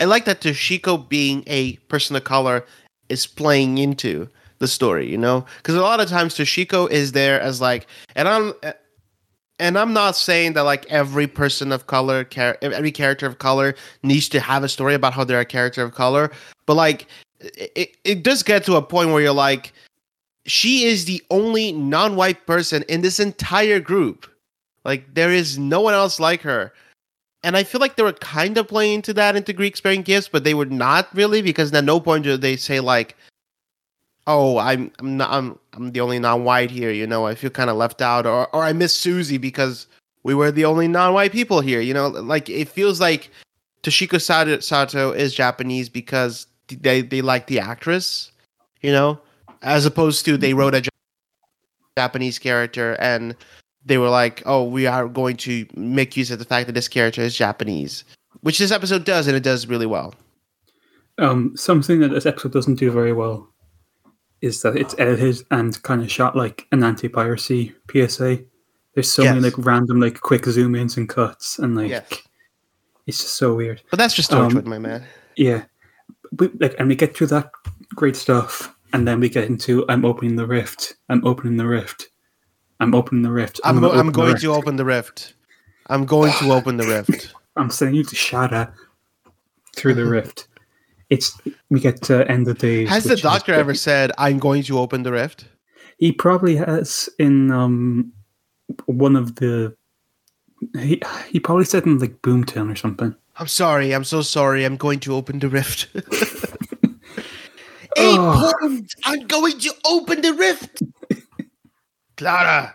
I 0.00 0.04
like 0.04 0.24
that 0.26 0.40
Toshiko 0.40 1.08
being 1.08 1.42
a 1.46 1.76
person 1.88 2.14
of 2.16 2.24
color 2.24 2.64
is 3.08 3.26
playing 3.26 3.78
into 3.78 4.28
the 4.58 4.68
story, 4.68 5.10
you 5.10 5.18
know? 5.18 5.44
Because 5.56 5.74
a 5.74 5.80
lot 5.80 6.00
of 6.00 6.08
times 6.08 6.34
Toshiko 6.34 6.90
is 6.90 7.12
there 7.12 7.40
as 7.40 7.60
like, 7.60 7.86
and 8.14 8.28
I'm, 8.28 8.54
and 9.58 9.78
I'm 9.78 9.92
not 9.92 10.16
saying 10.16 10.52
that 10.54 10.62
like 10.62 10.86
every 10.86 11.26
person 11.26 11.72
of 11.72 11.86
color, 11.86 12.24
char- 12.24 12.58
every 12.62 12.92
character 12.92 13.26
of 13.26 13.38
color 13.38 13.74
needs 14.02 14.28
to 14.30 14.40
have 14.40 14.62
a 14.62 14.68
story 14.68 14.94
about 14.94 15.14
how 15.14 15.24
they're 15.24 15.40
a 15.40 15.44
character 15.44 15.82
of 15.82 15.94
color, 15.94 16.30
but 16.66 16.74
like 16.74 17.06
it, 17.40 17.96
it 18.04 18.22
does 18.22 18.42
get 18.42 18.64
to 18.64 18.76
a 18.76 18.82
point 18.82 19.10
where 19.10 19.22
you're 19.22 19.32
like, 19.32 19.72
she 20.46 20.84
is 20.84 21.04
the 21.04 21.22
only 21.30 21.72
non-white 21.72 22.46
person 22.46 22.84
in 22.88 23.02
this 23.02 23.20
entire 23.20 23.80
group. 23.80 24.30
Like 24.84 25.14
there 25.14 25.32
is 25.32 25.58
no 25.58 25.80
one 25.80 25.94
else 25.94 26.18
like 26.18 26.40
her. 26.42 26.72
And 27.44 27.56
I 27.56 27.62
feel 27.62 27.80
like 27.80 27.96
they 27.96 28.02
were 28.02 28.14
kind 28.14 28.58
of 28.58 28.66
playing 28.66 28.94
into 28.94 29.14
that 29.14 29.36
into 29.36 29.52
Greeks 29.52 29.80
Bearing 29.80 30.02
Gifts, 30.02 30.28
but 30.28 30.44
they 30.44 30.54
were 30.54 30.66
not 30.66 31.08
really 31.14 31.42
because 31.42 31.72
at 31.72 31.84
no 31.84 32.00
point 32.00 32.24
do 32.24 32.36
they 32.36 32.56
say 32.56 32.80
like, 32.80 33.16
"Oh, 34.28 34.58
I'm 34.58 34.92
I'm 35.00 35.16
not 35.16 35.30
I'm 35.30 35.58
I'm 35.72 35.90
the 35.92 36.00
only 36.00 36.18
non-white 36.20 36.70
here." 36.70 36.92
You 36.92 37.06
know, 37.06 37.26
I 37.26 37.34
feel 37.34 37.50
kind 37.50 37.70
of 37.70 37.76
left 37.76 38.02
out, 38.02 38.26
or 38.26 38.54
or 38.54 38.62
I 38.62 38.72
miss 38.72 38.94
Susie 38.94 39.38
because 39.38 39.86
we 40.22 40.34
were 40.34 40.52
the 40.52 40.66
only 40.66 40.86
non-white 40.86 41.32
people 41.32 41.60
here. 41.60 41.80
You 41.80 41.94
know, 41.94 42.08
like 42.08 42.50
it 42.50 42.68
feels 42.68 43.00
like 43.00 43.30
Toshiko 43.82 44.20
Sato, 44.20 44.60
Sato 44.60 45.12
is 45.12 45.34
Japanese 45.34 45.88
because 45.88 46.46
they 46.68 47.00
they 47.00 47.22
like 47.22 47.46
the 47.46 47.58
actress. 47.58 48.30
You 48.82 48.92
know, 48.92 49.18
as 49.62 49.86
opposed 49.86 50.24
to 50.26 50.36
they 50.36 50.54
wrote 50.54 50.74
a 50.74 50.88
Japanese 51.96 52.38
character 52.38 52.96
and 53.00 53.34
they 53.86 53.98
were 53.98 54.10
like, 54.10 54.42
"Oh, 54.44 54.64
we 54.64 54.86
are 54.86 55.08
going 55.08 55.36
to 55.38 55.66
make 55.74 56.16
use 56.16 56.30
of 56.30 56.38
the 56.38 56.44
fact 56.44 56.66
that 56.66 56.74
this 56.74 56.88
character 56.88 57.22
is 57.22 57.34
Japanese," 57.34 58.04
which 58.42 58.58
this 58.58 58.70
episode 58.70 59.04
does, 59.04 59.26
and 59.26 59.36
it 59.36 59.42
does 59.42 59.66
really 59.66 59.86
well. 59.86 60.14
Um, 61.16 61.56
something 61.56 61.98
that 62.00 62.10
this 62.10 62.26
episode 62.26 62.52
doesn't 62.52 62.76
do 62.76 62.92
very 62.92 63.12
well 63.12 63.48
is 64.40 64.62
that 64.62 64.76
it's 64.76 64.94
edited 64.98 65.42
and 65.50 65.80
kind 65.82 66.02
of 66.02 66.10
shot 66.10 66.36
like 66.36 66.66
an 66.72 66.82
anti-piracy 66.84 67.74
PSA. 67.90 68.38
There's 68.94 69.10
so 69.10 69.24
many 69.24 69.40
like 69.40 69.54
random 69.58 70.00
like 70.00 70.20
quick 70.20 70.44
zoom 70.46 70.74
ins 70.74 70.96
and 70.96 71.08
cuts, 71.08 71.58
and 71.58 71.76
like 71.76 71.88
Yes. 71.90 72.08
it's 73.06 73.18
just 73.18 73.34
so 73.36 73.54
weird. 73.54 73.82
But 73.90 73.98
that's 73.98 74.14
just 74.14 74.32
Um, 74.32 74.50
Torchwood, 74.50 74.64
my 74.66 74.78
man. 74.78 75.04
Yeah, 75.36 75.64
we, 76.38 76.48
like, 76.60 76.74
and 76.78 76.88
we 76.88 76.94
get 76.96 77.16
through 77.16 77.28
that 77.28 77.50
great 77.94 78.16
stuff, 78.16 78.74
and 78.92 79.06
then 79.06 79.20
we 79.20 79.28
get 79.28 79.44
into 79.44 79.84
I'm 79.88 80.04
opening 80.04 80.36
the 80.36 80.46
rift. 80.46 80.94
I'm 81.08 81.24
opening 81.26 81.56
the 81.56 81.66
rift. 81.66 82.08
I'm 82.80 82.94
opening 82.94 83.22
the 83.22 83.30
rift. 83.32 83.60
I'm, 83.64 83.76
gonna 83.76 83.88
go- 83.88 83.98
I'm 83.98 84.12
going 84.12 84.36
to 84.36 84.52
open 84.52 84.76
the 84.76 84.84
rift. 84.84 85.34
I'm 85.86 86.04
going 86.06 86.32
to 86.34 86.52
open 86.52 86.76
the 86.76 86.86
rift. 87.08 87.34
I'm 87.56 87.70
sending 87.70 87.96
you 87.96 88.04
to 88.04 88.14
Shada 88.16 88.72
through 89.76 89.94
the 89.94 90.04
rift. 90.16 90.46
It's 91.10 91.38
we 91.70 91.80
get 91.80 92.02
to 92.02 92.30
end 92.30 92.46
the 92.46 92.54
day. 92.54 92.84
Has 92.86 93.04
the 93.04 93.16
doctor 93.16 93.52
great. 93.52 93.60
ever 93.60 93.74
said, 93.74 94.12
"I'm 94.18 94.38
going 94.38 94.62
to 94.64 94.78
open 94.78 95.02
the 95.02 95.12
rift"? 95.12 95.46
He 95.98 96.12
probably 96.12 96.56
has 96.56 97.08
in 97.18 97.50
um 97.50 98.12
one 98.86 99.16
of 99.16 99.36
the. 99.36 99.74
He 100.78 101.00
he 101.30 101.40
probably 101.40 101.64
said 101.64 101.86
in 101.86 101.98
like 101.98 102.20
Boomtown 102.22 102.70
or 102.70 102.76
something. 102.76 103.14
I'm 103.38 103.46
sorry. 103.48 103.94
I'm 103.94 104.04
so 104.04 104.20
sorry. 104.22 104.64
I'm 104.64 104.76
going 104.76 105.00
to 105.00 105.14
open 105.14 105.38
the 105.38 105.48
rift. 105.48 105.88
Oh. 108.00 108.52
I'm 109.04 109.26
going 109.26 109.58
to 109.58 109.72
open 109.84 110.20
the 110.20 110.32
rift. 110.32 110.82
Clara, 112.16 112.74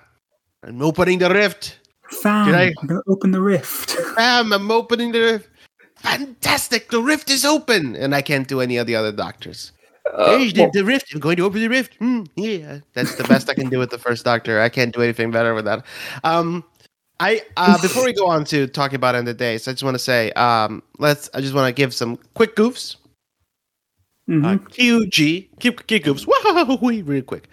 I'm 0.63 0.81
opening 0.81 1.19
the 1.19 1.29
rift. 1.29 1.79
Fam, 2.21 2.53
I- 2.53 2.73
gonna 2.73 3.01
open 3.07 3.31
the 3.31 3.39
rift. 3.41 3.95
Bam, 4.15 4.51
I'm 4.53 4.69
opening 4.69 5.11
the 5.11 5.19
rift. 5.21 5.49
Fantastic. 6.03 6.89
The 6.89 7.01
rift 7.01 7.29
is 7.29 7.45
open. 7.45 7.95
And 7.95 8.13
I 8.13 8.21
can't 8.21 8.47
do 8.47 8.61
any 8.61 8.77
of 8.77 8.87
the 8.87 8.95
other 8.95 9.11
doctors. 9.11 9.71
Hey, 10.15 10.51
the, 10.51 10.69
the 10.73 10.83
rift. 10.83 11.13
I'm 11.13 11.19
going 11.19 11.37
to 11.37 11.45
open 11.45 11.61
the 11.61 11.69
rift. 11.69 11.95
Hmm, 11.95 12.23
yeah, 12.35 12.79
that's 12.93 13.15
the 13.15 13.23
best 13.23 13.49
I 13.49 13.53
can 13.53 13.69
do 13.69 13.79
with 13.79 13.89
the 13.89 13.97
first 13.97 14.25
doctor. 14.25 14.59
I 14.59 14.69
can't 14.69 14.93
do 14.93 15.01
anything 15.01 15.31
better 15.31 15.53
with 15.53 15.65
that. 15.65 15.85
Um, 16.25 16.65
I 17.19 17.41
uh, 17.55 17.81
before 17.81 18.03
we 18.03 18.13
go 18.13 18.27
on 18.27 18.43
to 18.45 18.67
talking 18.67 18.97
about 18.97 19.15
end 19.15 19.29
of 19.29 19.37
days, 19.37 19.67
I 19.67 19.71
just 19.71 19.83
want 19.83 19.95
to 19.95 19.99
say, 19.99 20.31
um, 20.33 20.83
let's. 20.99 21.29
I 21.33 21.39
just 21.39 21.53
want 21.53 21.67
to 21.67 21.73
give 21.73 21.93
some 21.93 22.17
quick 22.33 22.55
goofs. 22.55 22.97
Mhm. 24.29 24.45
Uh, 24.45 24.57
QG, 24.69 25.49
keep 25.59 25.87
keep 25.87 26.03
goofs. 26.03 26.27
Wow, 26.27 26.77
really 26.81 27.21
quick. 27.21 27.47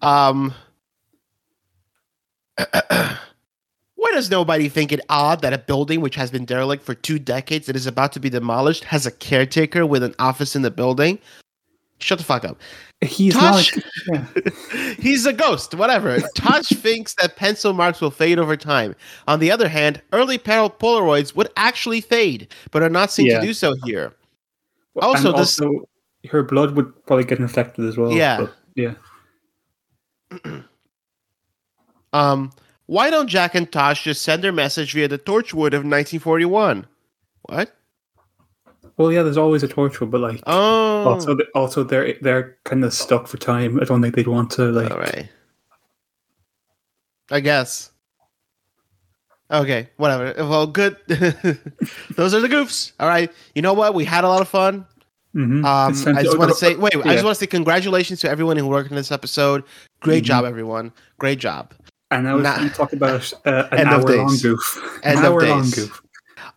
Um, 0.00 0.54
does 4.20 4.30
nobody 4.30 4.68
think 4.68 4.92
it 4.92 5.00
odd 5.08 5.40
that 5.40 5.54
a 5.54 5.58
building 5.58 6.02
which 6.02 6.14
has 6.14 6.30
been 6.30 6.44
derelict 6.44 6.84
for 6.84 6.94
two 6.94 7.18
decades 7.18 7.68
and 7.68 7.76
is 7.76 7.86
about 7.86 8.12
to 8.12 8.20
be 8.20 8.28
demolished 8.28 8.84
has 8.84 9.06
a 9.06 9.10
caretaker 9.10 9.86
with 9.86 10.02
an 10.02 10.14
office 10.18 10.54
in 10.54 10.60
the 10.60 10.70
building? 10.70 11.18
Shut 12.00 12.18
the 12.18 12.24
fuck 12.24 12.44
up. 12.44 12.58
He's 13.00 13.32
Tosh- 13.32 13.74
not. 14.08 14.26
Yeah. 14.44 14.52
He's 14.98 15.24
a 15.24 15.32
ghost, 15.32 15.74
whatever. 15.74 16.18
Tosh 16.36 16.68
thinks 16.74 17.14
that 17.14 17.36
pencil 17.36 17.72
marks 17.72 18.02
will 18.02 18.10
fade 18.10 18.38
over 18.38 18.56
time. 18.58 18.94
On 19.26 19.40
the 19.40 19.50
other 19.50 19.68
hand, 19.68 20.02
early 20.12 20.36
pol- 20.36 20.68
Polaroids 20.70 21.34
would 21.34 21.48
actually 21.56 22.02
fade, 22.02 22.48
but 22.72 22.82
are 22.82 22.90
not 22.90 23.10
seen 23.10 23.26
Yeah. 23.26 23.40
to 23.40 23.46
do 23.46 23.54
so 23.54 23.74
here. 23.86 24.12
And 24.96 25.04
Also, 25.04 25.32
this- 25.32 25.58
also, 25.60 25.88
her 26.28 26.42
blood 26.42 26.76
would 26.76 27.06
probably 27.06 27.24
get 27.24 27.38
infected 27.38 27.86
as 27.86 27.96
well. 27.96 28.12
Yeah. 28.12 28.40
but- 28.40 28.54
yeah. 30.44 30.60
Um, 32.12 32.50
why 32.90 33.08
don't 33.08 33.28
Jack 33.28 33.54
and 33.54 33.70
Tosh 33.70 34.02
just 34.02 34.22
send 34.22 34.42
their 34.42 34.50
message 34.50 34.94
via 34.94 35.06
the 35.06 35.16
Torchwood 35.18 35.74
of 35.78 35.84
1941? 35.86 36.86
What? 37.42 37.72
Well, 38.96 39.12
yeah. 39.12 39.22
There's 39.22 39.36
always 39.38 39.62
a 39.62 39.68
Torchwood, 39.68 40.10
but 40.10 40.20
like 40.20 40.42
Oh, 40.46 41.04
also, 41.08 41.38
also 41.54 41.84
they're 41.84 42.14
they're 42.20 42.56
kind 42.64 42.84
of 42.84 42.92
stuck 42.92 43.28
for 43.28 43.36
time. 43.36 43.78
I 43.80 43.84
don't 43.84 44.02
think 44.02 44.16
they'd 44.16 44.26
want 44.26 44.50
to 44.52 44.72
like. 44.72 44.90
all 44.90 44.98
right. 44.98 45.28
I 47.30 47.38
guess. 47.38 47.90
Okay, 49.52 49.88
whatever. 49.96 50.34
Well, 50.38 50.66
good. 50.66 50.96
Those 51.06 52.34
are 52.34 52.40
the 52.40 52.48
goofs. 52.48 52.92
All 52.98 53.06
right. 53.08 53.30
You 53.54 53.62
know 53.62 53.72
what? 53.72 53.94
We 53.94 54.04
had 54.04 54.24
a 54.24 54.28
lot 54.28 54.40
of 54.42 54.48
fun. 54.48 54.84
Mhm. 55.36 55.64
Um, 55.64 56.16
I 56.16 56.22
just 56.24 56.36
want 56.38 56.50
to 56.50 56.56
say, 56.56 56.74
wait, 56.74 56.94
I 56.96 57.12
just 57.12 57.24
want 57.24 57.36
to 57.36 57.40
say 57.40 57.46
congratulations 57.46 58.18
to 58.20 58.28
everyone 58.28 58.56
who 58.56 58.66
worked 58.66 58.90
on 58.90 58.96
this 58.96 59.12
episode. 59.12 59.62
Great 60.00 60.24
Mhm. 60.24 60.26
job, 60.26 60.44
everyone. 60.44 60.92
Great 61.18 61.38
job. 61.38 61.72
And 62.10 62.28
I 62.28 62.34
was 62.34 62.42
Nah. 62.44 62.56
going 62.56 62.68
to 62.68 62.74
talk 62.74 62.92
about 62.92 63.32
uh, 63.46 63.68
an 63.72 63.78
End 63.80 63.88
of 63.90 64.04
hour 64.04 64.16
long 64.16 64.28
days. 64.30 64.42
goof. 64.42 65.00
End 65.04 65.18
an 65.20 65.24
of 65.24 65.32
hour 65.32 65.40
long 65.46 65.62
days. 65.62 65.74
goof. 65.74 66.02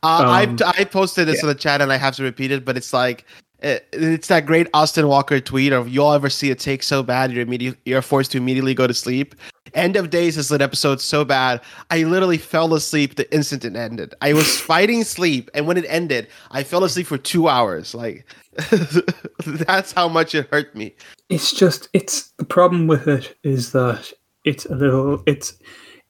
Uh, 0.01 0.43
Um, 0.47 0.57
I 0.65 0.73
I 0.79 0.83
posted 0.85 1.27
this 1.27 1.37
yeah. 1.37 1.41
in 1.41 1.47
the 1.47 1.55
chat 1.55 1.81
and 1.81 1.91
I 1.93 1.97
have 1.97 2.15
to 2.15 2.23
repeat 2.23 2.51
it, 2.51 2.65
but 2.65 2.75
it's 2.77 2.91
like 2.93 3.25
it, 3.59 3.87
it's 3.93 4.27
that 4.27 4.45
great 4.45 4.67
Austin 4.73 5.07
Walker 5.07 5.39
tweet 5.39 5.71
of 5.71 5.87
you'll 5.87 6.11
ever 6.11 6.29
see 6.29 6.51
a 6.51 6.55
take 6.55 6.83
so 6.83 7.01
bad 7.03 7.31
you're 7.31 7.43
immediate, 7.43 7.77
you're 7.85 8.01
forced 8.01 8.31
to 8.33 8.37
immediately 8.37 8.73
go 8.73 8.87
to 8.87 8.93
sleep. 8.93 9.35
End 9.73 9.95
of 9.95 10.09
Days 10.09 10.37
is 10.37 10.51
an 10.51 10.61
episode 10.61 10.99
so 11.01 11.23
bad 11.25 11.61
I 11.89 12.03
literally 12.03 12.37
fell 12.37 12.73
asleep 12.73 13.15
the 13.15 13.33
instant 13.33 13.63
it 13.65 13.75
ended. 13.75 14.13
I 14.21 14.33
was 14.33 14.59
fighting 14.71 15.03
sleep, 15.03 15.49
and 15.53 15.65
when 15.67 15.77
it 15.77 15.85
ended, 15.87 16.27
I 16.51 16.63
fell 16.63 16.83
asleep 16.83 17.07
for 17.07 17.17
two 17.17 17.47
hours. 17.47 17.93
Like 17.95 18.25
that's 19.45 19.91
how 19.93 20.07
much 20.09 20.35
it 20.35 20.47
hurt 20.51 20.75
me. 20.75 20.95
It's 21.29 21.51
just 21.51 21.89
it's 21.93 22.31
the 22.37 22.45
problem 22.45 22.87
with 22.87 23.07
it 23.07 23.37
is 23.43 23.71
that 23.71 24.11
it's 24.43 24.65
a 24.65 24.75
little 24.75 25.23
it's 25.25 25.57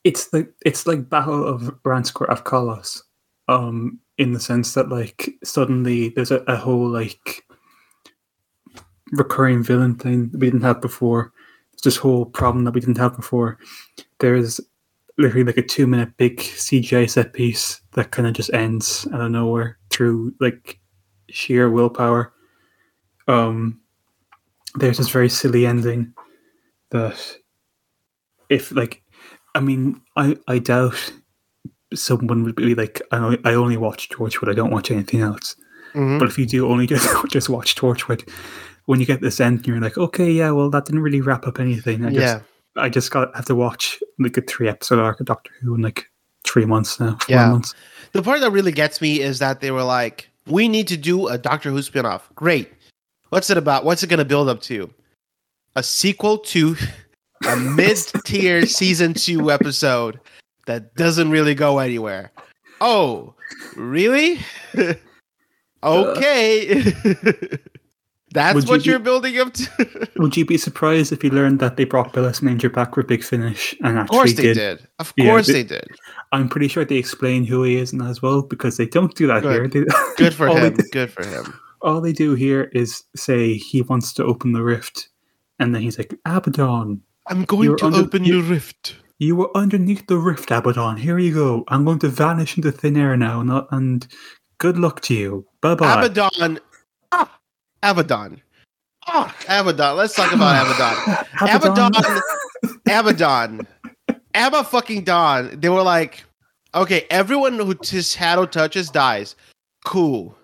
it's 0.03 0.29
the 0.29 0.51
it's 0.65 0.85
like 0.85 1.09
Battle 1.09 1.45
of 1.45 1.61
Ranskoor 1.83 2.29
Av 2.29 2.43
Kolos, 2.43 3.01
um, 3.47 3.99
in 4.17 4.33
the 4.33 4.39
sense 4.39 4.73
that 4.73 4.89
like 4.89 5.29
suddenly 5.43 6.09
there's 6.09 6.31
a, 6.31 6.37
a 6.47 6.55
whole 6.55 6.87
like 6.87 7.43
recurring 9.11 9.63
villain 9.63 9.95
thing 9.95 10.29
that 10.29 10.39
we 10.39 10.47
didn't 10.47 10.63
have 10.63 10.81
before. 10.81 11.31
It's 11.73 11.83
this 11.83 11.97
whole 11.97 12.25
problem 12.25 12.65
that 12.65 12.73
we 12.73 12.79
didn't 12.79 12.97
have 12.97 13.15
before. 13.15 13.59
There's 14.19 14.59
literally 15.17 15.45
like 15.45 15.57
a 15.57 15.61
two 15.61 15.87
minute 15.87 16.17
big 16.17 16.37
CGI 16.37 17.09
set 17.09 17.33
piece 17.33 17.81
that 17.93 18.11
kind 18.11 18.27
of 18.27 18.33
just 18.33 18.53
ends 18.53 19.07
out 19.13 19.21
of 19.21 19.31
nowhere 19.31 19.77
through 19.89 20.33
like 20.39 20.79
sheer 21.29 21.69
willpower. 21.69 22.33
Um, 23.27 23.79
there's 24.75 24.97
this 24.97 25.09
very 25.09 25.29
silly 25.29 25.65
ending 25.65 26.13
that 26.89 27.37
if 28.49 28.71
like 28.71 29.01
I 29.55 29.59
mean 29.59 30.01
I 30.15 30.37
I 30.47 30.59
doubt 30.59 31.13
someone 31.93 32.43
would 32.43 32.55
be 32.55 32.75
like 32.75 33.01
I 33.11 33.17
only, 33.17 33.39
I 33.45 33.53
only 33.53 33.77
watch 33.77 34.09
Torchwood 34.09 34.49
I 34.49 34.53
don't 34.53 34.71
watch 34.71 34.91
anything 34.91 35.21
else 35.21 35.55
Mhm. 35.93 36.17
but 36.17 36.27
if 36.27 36.39
you 36.39 36.45
do 36.47 36.67
only 36.67 36.87
just 36.93 37.07
just 37.29 37.49
watch 37.49 37.75
Torchwood 37.75 38.27
when 38.85 38.99
you 38.99 39.05
get 39.05 39.21
this 39.21 39.39
end 39.39 39.67
you're 39.67 39.79
like 39.79 39.97
okay 39.97 40.31
yeah 40.31 40.49
well 40.51 40.69
that 40.71 40.85
didn't 40.85 41.01
really 41.01 41.21
wrap 41.21 41.45
up 41.45 41.59
anything 41.59 42.03
I 42.05 42.09
just 42.09 42.19
yeah, 42.19 42.39
I 42.81 42.89
just 42.89 43.11
got 43.11 43.35
have 43.35 43.45
to 43.45 43.55
watch 43.55 43.99
like 44.19 44.35
a 44.37 44.41
three 44.41 44.67
episode 44.67 44.97
arc 44.99 45.19
of 45.19 45.27
Doctor 45.27 45.51
Who 45.61 45.75
in 45.75 45.81
like 45.83 46.09
three 46.43 46.65
months 46.65 46.99
now 46.99 47.17
four 47.21 47.35
Yeah. 47.35 47.49
months 47.51 47.75
the 48.13 48.23
part 48.23 48.41
that 48.41 48.51
really 48.51 48.71
gets 48.71 49.01
me 49.01 49.21
is 49.21 49.39
that 49.39 49.59
they 49.59 49.71
were 49.71 49.81
like, 49.83 50.29
"We 50.45 50.67
need 50.67 50.87
to 50.89 50.97
do 50.97 51.27
a 51.27 51.35
Doctor 51.35 51.71
Who 51.71 51.79
spinoff." 51.79 52.21
Great. 52.35 52.71
What's 53.29 53.49
it 53.49 53.57
about? 53.57 53.85
What's 53.85 54.03
it 54.03 54.07
going 54.07 54.19
to 54.19 54.25
build 54.25 54.47
up 54.49 54.61
to? 54.63 54.87
A 55.75 55.81
sequel 55.81 56.37
to 56.37 56.75
a 57.47 57.55
mid-tier 57.57 58.65
season 58.79 59.13
two 59.13 59.51
episode 59.51 60.19
that 60.65 60.93
doesn't 60.95 61.29
really 61.31 61.55
go 61.55 61.79
anywhere. 61.79 62.31
Oh, 62.81 63.33
really? 63.75 64.39
okay. 65.83 66.83
That's 68.33 68.55
Would 68.55 68.63
you 68.63 68.69
what 68.71 68.83
be- 68.83 68.89
you're 68.89 68.99
building 68.99 69.37
up 69.39 69.53
to. 69.53 70.09
Would 70.17 70.35
you 70.35 70.43
be 70.43 70.57
surprised 70.57 71.11
if 71.11 71.23
you 71.23 71.29
learned 71.29 71.59
that 71.59 71.77
they 71.77 71.83
brought 71.83 72.13
Billis 72.13 72.41
Manger 72.41 72.69
back 72.69 72.95
for 72.95 73.03
Big 73.03 73.23
Finish 73.23 73.75
and 73.83 73.99
of 73.99 74.07
course 74.07 74.33
they 74.33 74.41
did? 74.41 74.53
did. 74.55 74.87
Of 74.97 75.13
Yeah, 75.17 75.25
course 75.25 75.45
they- 75.47 75.53
they 75.53 75.63
did. 75.63 75.87
I'm 76.31 76.49
pretty 76.49 76.67
sure 76.67 76.83
they 76.83 76.95
explain 76.95 77.43
who 77.45 77.61
he 77.61 77.75
is 77.75 77.91
that 77.91 78.05
as 78.07 78.23
well 78.23 78.41
because 78.41 78.77
they 78.77 78.87
don't 78.87 79.13
do 79.13 79.27
that 79.27 79.43
Good. 79.43 79.51
here. 79.53 79.67
They- 79.85 79.91
Good 80.17 80.33
for 80.33 80.47
him. 80.47 80.73
do- 80.73 80.83
Good 80.91 81.11
for 81.11 81.23
him. 81.23 81.53
all 81.83 82.01
they 82.01 82.11
do 82.13 82.33
here 82.33 82.71
is 82.73 83.03
say 83.15 83.53
he 83.53 83.83
wants 83.83 84.13
to 84.13 84.23
open 84.25 84.53
the 84.53 84.63
rift, 84.63 85.09
and 85.59 85.75
then 85.75 85.83
he's 85.83 85.99
like, 85.99 86.15
Abaddon, 86.25 87.01
I'm 87.27 87.45
going 87.45 87.65
You're 87.69 87.77
to 87.77 87.85
under- 87.85 87.99
open 87.99 88.23
you- 88.25 88.41
the 88.41 88.49
rift. 88.49 88.95
you 89.19 89.35
were 89.35 89.49
underneath 89.55 90.05
the 90.07 90.17
rift, 90.17 90.51
Abaddon. 90.51 90.97
Here 90.97 91.17
you 91.19 91.33
go. 91.33 91.63
I'm 91.69 91.85
going 91.85 91.99
to 91.99 92.09
vanish 92.09 92.57
into 92.57 92.71
thin 92.71 92.97
air 92.97 93.15
now, 93.17 93.39
and, 93.41 93.51
and 93.71 94.07
good 94.57 94.77
luck 94.77 95.01
to 95.01 95.13
you. 95.13 95.45
Bye 95.61 95.75
bye. 95.75 95.93
Abaddon. 96.05 96.59
Ah, 97.11 97.39
Abaddon. 97.81 98.41
Ah, 99.07 99.33
Abaddon. 99.47 99.95
Let's 99.97 100.15
talk 100.15 100.33
about 100.33 100.65
Abaddon. 101.41 101.91
Abaddon. 101.95 102.21
Abaddon. 102.87 103.67
Abba 104.35 104.63
fucking 104.63 105.03
Don. 105.03 105.59
They 105.59 105.69
were 105.69 105.83
like, 105.83 106.23
okay, 106.73 107.05
everyone 107.11 107.53
who 107.59 107.75
his 107.83 108.11
shadow 108.11 108.45
touches 108.45 108.89
dies. 108.89 109.35
Cool. 109.85 110.35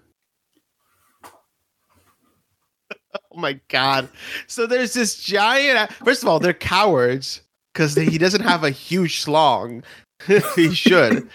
oh 3.32 3.38
my 3.38 3.60
god. 3.68 4.10
So 4.48 4.68
there's 4.68 4.94
this 4.94 5.22
giant. 5.22 5.78
Uh, 5.78 5.88
first 6.04 6.24
of 6.24 6.30
all, 6.30 6.40
they're 6.40 6.54
cowards 6.54 7.42
because 7.74 7.96
he 7.96 8.18
doesn't 8.18 8.42
have 8.42 8.64
a 8.64 8.72
huge 8.72 9.22
slong. 9.22 9.84
he 10.56 10.74
should. 10.74 11.30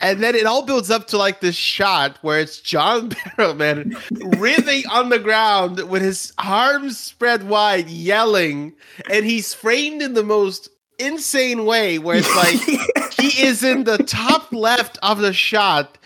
And 0.00 0.22
then 0.22 0.34
it 0.34 0.46
all 0.46 0.64
builds 0.64 0.90
up 0.90 1.08
to 1.08 1.18
like 1.18 1.40
this 1.40 1.56
shot 1.56 2.18
where 2.22 2.38
it's 2.38 2.60
John 2.60 3.10
Barrowman 3.36 3.94
writhing 4.38 4.86
on 4.90 5.08
the 5.08 5.18
ground 5.18 5.88
with 5.88 6.02
his 6.02 6.32
arms 6.38 6.98
spread 6.98 7.48
wide, 7.48 7.88
yelling, 7.88 8.74
and 9.10 9.24
he's 9.24 9.54
framed 9.54 10.02
in 10.02 10.14
the 10.14 10.22
most 10.22 10.68
insane 11.00 11.64
way 11.64 11.98
where 11.98 12.18
it's 12.18 12.36
like 12.36 13.14
he 13.14 13.42
is 13.42 13.62
in 13.62 13.84
the 13.84 13.98
top 13.98 14.52
left 14.52 14.98
of 15.02 15.18
the 15.18 15.32
shot, 15.32 15.98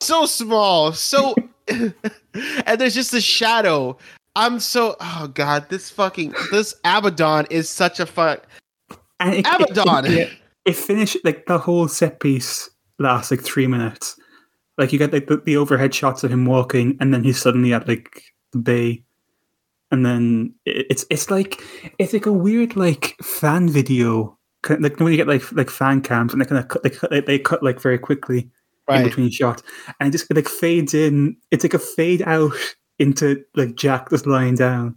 so 0.00 0.26
small, 0.26 0.92
so, 0.92 1.34
and 1.68 1.94
there's 2.78 2.94
just 2.94 3.14
a 3.14 3.20
shadow. 3.20 3.96
I'm 4.38 4.60
so 4.60 4.94
oh 5.00 5.28
god, 5.34 5.68
this 5.68 5.90
fucking 5.90 6.32
this 6.52 6.72
Abaddon 6.84 7.46
is 7.50 7.68
such 7.68 7.98
a 7.98 8.06
fuck. 8.06 8.46
And 9.18 9.34
it, 9.34 9.46
Abaddon. 9.46 10.12
It, 10.12 10.18
it, 10.18 10.32
it 10.64 10.76
finished 10.76 11.16
like 11.24 11.46
the 11.46 11.58
whole 11.58 11.88
set 11.88 12.20
piece 12.20 12.70
lasts 13.00 13.32
like 13.32 13.40
three 13.40 13.66
minutes. 13.66 14.16
Like 14.78 14.92
you 14.92 14.98
get 15.00 15.12
like 15.12 15.26
the, 15.26 15.38
the 15.38 15.56
overhead 15.56 15.92
shots 15.92 16.22
of 16.22 16.30
him 16.30 16.46
walking, 16.46 16.96
and 17.00 17.12
then 17.12 17.24
he's 17.24 17.42
suddenly 17.42 17.74
at 17.74 17.88
like 17.88 18.22
the 18.52 18.58
bay, 18.58 19.02
and 19.90 20.06
then 20.06 20.54
it, 20.64 20.86
it's 20.88 21.04
it's 21.10 21.32
like 21.32 21.60
it's 21.98 22.12
like 22.12 22.26
a 22.26 22.32
weird 22.32 22.76
like 22.76 23.16
fan 23.20 23.68
video. 23.68 24.38
Like 24.68 25.00
when 25.00 25.10
you 25.12 25.16
get 25.16 25.26
like 25.26 25.50
like 25.50 25.68
fan 25.68 26.00
cams 26.00 26.32
and 26.32 26.40
they 26.40 26.46
kind 26.46 26.62
of 26.62 26.68
cut, 26.68 26.84
like 26.84 27.00
they, 27.10 27.20
they 27.22 27.38
cut 27.40 27.64
like 27.64 27.80
very 27.80 27.98
quickly 27.98 28.48
in 28.88 29.02
between 29.02 29.32
shots, 29.32 29.64
and 29.98 30.08
it 30.08 30.12
just 30.16 30.32
like 30.32 30.48
fades 30.48 30.94
in. 30.94 31.36
It's 31.50 31.64
like 31.64 31.74
a 31.74 31.80
fade 31.80 32.22
out 32.22 32.52
into 32.98 33.44
like 33.54 33.74
Jack 33.76 34.10
just 34.10 34.26
lying 34.26 34.54
down. 34.54 34.96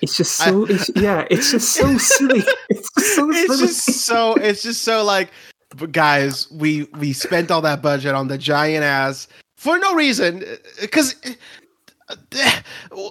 It's 0.00 0.16
just 0.16 0.36
so 0.36 0.64
it's, 0.66 0.90
yeah, 0.96 1.26
it's 1.30 1.50
just 1.50 1.72
so 1.72 1.98
silly. 1.98 2.42
It's 2.70 2.88
just 2.94 3.16
so 3.16 3.30
it's 3.30 3.46
silly. 3.46 3.66
just 3.66 3.84
so 4.06 4.34
it's 4.34 4.62
just 4.62 4.82
so 4.82 5.04
like 5.04 5.30
guys 5.92 6.50
we 6.52 6.84
we 6.98 7.12
spent 7.12 7.50
all 7.50 7.60
that 7.60 7.82
budget 7.82 8.14
on 8.14 8.28
the 8.28 8.38
giant 8.38 8.84
ass 8.84 9.28
for 9.56 9.78
no 9.78 9.94
reason 9.94 10.42
because 10.80 11.14
uh, 12.08 13.10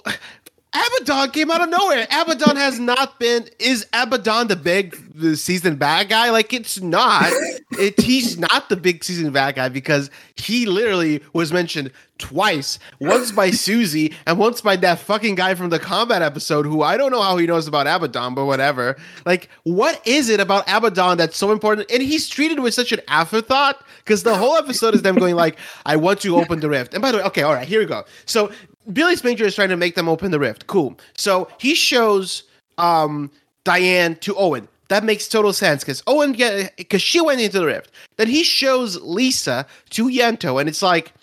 Abaddon 0.74 1.32
came 1.32 1.50
out 1.50 1.62
of 1.62 1.70
nowhere. 1.70 2.06
Abaddon 2.12 2.58
has 2.58 2.80
not 2.80 3.20
been. 3.20 3.48
Is 3.58 3.86
Abaddon 3.94 4.48
the 4.48 4.56
big 4.56 4.96
the 5.14 5.38
season 5.38 5.78
bad 5.78 6.10
guy? 6.10 6.30
Like 6.30 6.54
it's 6.54 6.82
not. 6.82 7.32
It, 7.72 8.00
he's 8.00 8.38
not 8.38 8.70
the 8.70 8.76
big 8.76 9.04
season 9.04 9.32
bad 9.32 9.56
guy 9.56 9.70
because 9.70 10.10
he 10.36 10.66
literally 10.66 11.22
was 11.34 11.54
mentioned 11.54 11.92
twice. 12.18 12.80
Once 13.00 13.32
by 13.32 13.52
Susie 13.52 14.14
and 14.26 14.40
once 14.40 14.62
by 14.62 14.76
that 14.78 15.00
fucking 15.00 15.36
guy 15.36 15.54
from 15.56 15.70
the 15.70 15.80
combat 15.80 16.22
episode 16.22 16.66
who 16.66 16.82
I 16.82 16.98
don't 16.98 17.12
know 17.12 17.22
how 17.22 17.38
he 17.38 17.46
knows 17.46 17.68
about 17.68 17.88
Abaddon, 17.88 18.36
but 18.36 18.46
whatever. 18.46 18.98
Like, 19.26 19.50
what 19.64 20.02
is 20.06 20.30
it 20.30 20.40
about 20.40 20.64
Abaddon 20.68 21.18
that's 21.18 21.38
so 21.38 21.52
important? 21.52 21.90
And 21.92 22.02
he's 22.02 22.28
treated 22.28 22.60
with 22.60 22.74
such 22.74 22.92
an 22.92 23.02
afterthought 23.08 23.84
because 24.00 24.24
the 24.24 24.36
whole 24.36 24.56
episode 24.56 24.96
is 24.96 25.02
them 25.02 25.16
going 25.16 25.36
like, 25.36 25.58
"I 25.86 25.96
want 25.96 26.22
to 26.22 26.38
open 26.38 26.60
the 26.60 26.70
rift." 26.70 26.94
And 26.94 27.02
by 27.02 27.12
the 27.12 27.20
way, 27.20 27.24
okay, 27.26 27.44
all 27.44 27.54
right, 27.54 27.68
here 27.68 27.80
we 27.80 27.86
go. 27.86 28.06
So 28.26 28.52
Billis 28.94 29.24
Manger 29.24 29.46
is 29.46 29.56
trying 29.56 29.70
to 29.70 29.78
make 29.78 29.96
them 29.96 30.10
open 30.10 30.32
the 30.32 30.40
rift. 30.40 30.68
Cool. 30.68 30.98
So 31.16 31.48
he 31.60 31.76
shows 31.76 32.44
um 32.78 33.32
Diane 33.64 34.16
to 34.18 34.36
Owen. 34.36 34.68
That 34.90 35.04
makes 35.04 35.28
total 35.28 35.52
sense 35.52 35.84
because 35.84 36.02
Owen 36.08 36.32
because 36.78 37.02
she 37.02 37.20
went 37.20 37.42
into 37.42 37.60
the 37.60 37.66
rift. 37.66 37.92
Then 38.16 38.28
he 38.28 38.44
shows 38.44 39.02
Lisa 39.02 39.66
to 39.90 40.06
Ianto, 40.06 40.60
and 40.60 40.70
it's 40.70 40.82
like 40.82 41.14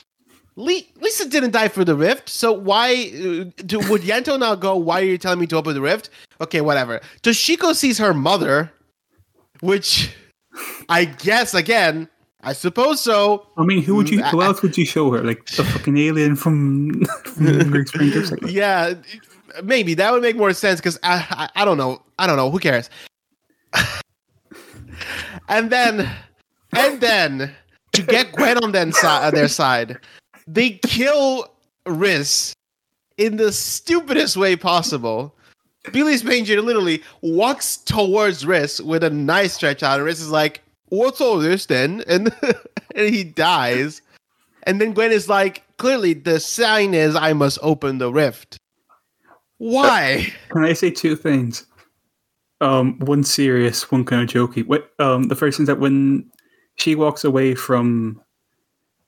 Lisa 0.56 1.28
didn't 1.28 1.50
die 1.50 1.68
for 1.68 1.84
the 1.84 1.96
rift, 1.96 2.28
so 2.28 2.52
why 2.52 2.92
uh, 2.92 3.62
do, 3.66 3.80
would 3.90 4.02
Ianto 4.02 4.38
now 4.38 4.54
go? 4.54 4.76
Why 4.76 5.00
are 5.00 5.04
you 5.04 5.18
telling 5.18 5.40
me 5.40 5.46
to 5.48 5.56
open 5.56 5.74
the 5.74 5.80
rift? 5.80 6.10
Okay, 6.40 6.60
whatever. 6.60 7.00
Toshiko 7.22 7.74
sees 7.74 7.98
her 7.98 8.14
mother, 8.14 8.70
which 9.60 10.14
I 10.88 11.06
guess 11.06 11.54
again, 11.54 12.08
I 12.44 12.52
suppose 12.52 13.00
so. 13.00 13.46
I 13.56 13.64
mean, 13.64 13.82
who 13.82 13.94
would 13.96 14.08
you? 14.10 14.20
Mm, 14.20 14.30
Who 14.30 14.42
else 14.42 14.62
would 14.62 14.76
you 14.76 14.84
show 14.84 15.10
her? 15.12 15.22
Like 15.24 15.46
the 15.46 15.64
fucking 15.72 15.96
alien 15.96 16.36
from, 16.36 17.02
from 17.04 17.86
Springers? 17.86 18.30
Like, 18.32 18.42
Yeah, 18.52 18.94
maybe 19.62 19.94
that 19.94 20.12
would 20.12 20.22
make 20.22 20.36
more 20.36 20.52
sense 20.52 20.80
because 20.80 20.98
I, 21.02 21.26
I 21.54 21.62
I 21.62 21.64
don't 21.64 21.78
know 21.78 22.02
I 22.18 22.26
don't 22.26 22.36
know 22.36 22.50
who 22.50 22.58
cares. 22.58 22.90
and 25.48 25.70
then 25.70 26.08
and 26.76 27.00
then 27.00 27.52
to 27.92 28.02
get 28.02 28.32
Gwen 28.32 28.58
on 28.62 28.72
then 28.72 28.92
si- 28.92 29.06
on 29.06 29.34
their 29.34 29.48
side, 29.48 29.98
they 30.46 30.70
kill 30.84 31.48
Rhys 31.86 32.52
in 33.16 33.36
the 33.36 33.52
stupidest 33.52 34.36
way 34.36 34.56
possible. 34.56 35.34
Billis 35.92 36.24
Manger 36.24 36.60
literally 36.62 37.02
walks 37.20 37.76
towards 37.76 38.44
Rhys 38.46 38.80
with 38.80 39.04
a 39.04 39.10
knife 39.10 39.52
stretch 39.52 39.82
out, 39.82 39.98
and 40.00 40.04
Rhys 40.06 40.20
is 40.20 40.30
like, 40.30 40.62
"What's 40.88 41.20
all 41.20 41.38
this 41.38 41.66
then?" 41.66 42.02
And 42.06 42.34
and 42.94 43.14
he 43.14 43.24
dies. 43.24 44.02
And 44.64 44.80
then 44.80 44.92
Gwen 44.94 45.12
is 45.12 45.28
like, 45.28 45.62
"Clearly, 45.76 46.14
the 46.14 46.40
sign 46.40 46.94
is 46.94 47.14
I 47.16 47.32
must 47.32 47.58
open 47.62 47.98
the 47.98 48.12
rift." 48.12 48.58
Why? 49.58 50.32
Can 50.50 50.64
I 50.64 50.72
say 50.72 50.90
two 50.90 51.16
things? 51.16 51.66
Um, 52.60 52.98
one 53.00 53.24
serious, 53.24 53.90
one 53.90 54.04
kind 54.04 54.22
of 54.22 54.28
jokey. 54.34 54.66
What? 54.66 54.90
Um, 54.98 55.24
the 55.24 55.36
first 55.36 55.56
thing 55.56 55.64
is 55.64 55.68
that 55.68 55.80
when 55.80 56.30
she 56.76 56.94
walks 56.94 57.24
away 57.24 57.54
from, 57.54 58.20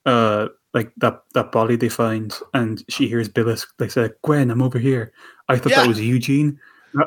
uh, 0.04 0.48
like 0.74 0.92
that 0.98 1.22
that 1.34 1.52
body 1.52 1.76
they 1.76 1.88
find, 1.88 2.38
and 2.54 2.84
she 2.88 3.08
hears 3.08 3.28
Billis 3.28 3.66
like 3.78 3.90
say, 3.90 4.10
"Gwen, 4.22 4.50
I'm 4.50 4.62
over 4.62 4.78
here." 4.78 5.12
I 5.48 5.56
thought 5.58 5.70
Yeah. 5.70 5.80
that 5.82 5.88
was 5.88 6.00
Eugene. 6.00 6.58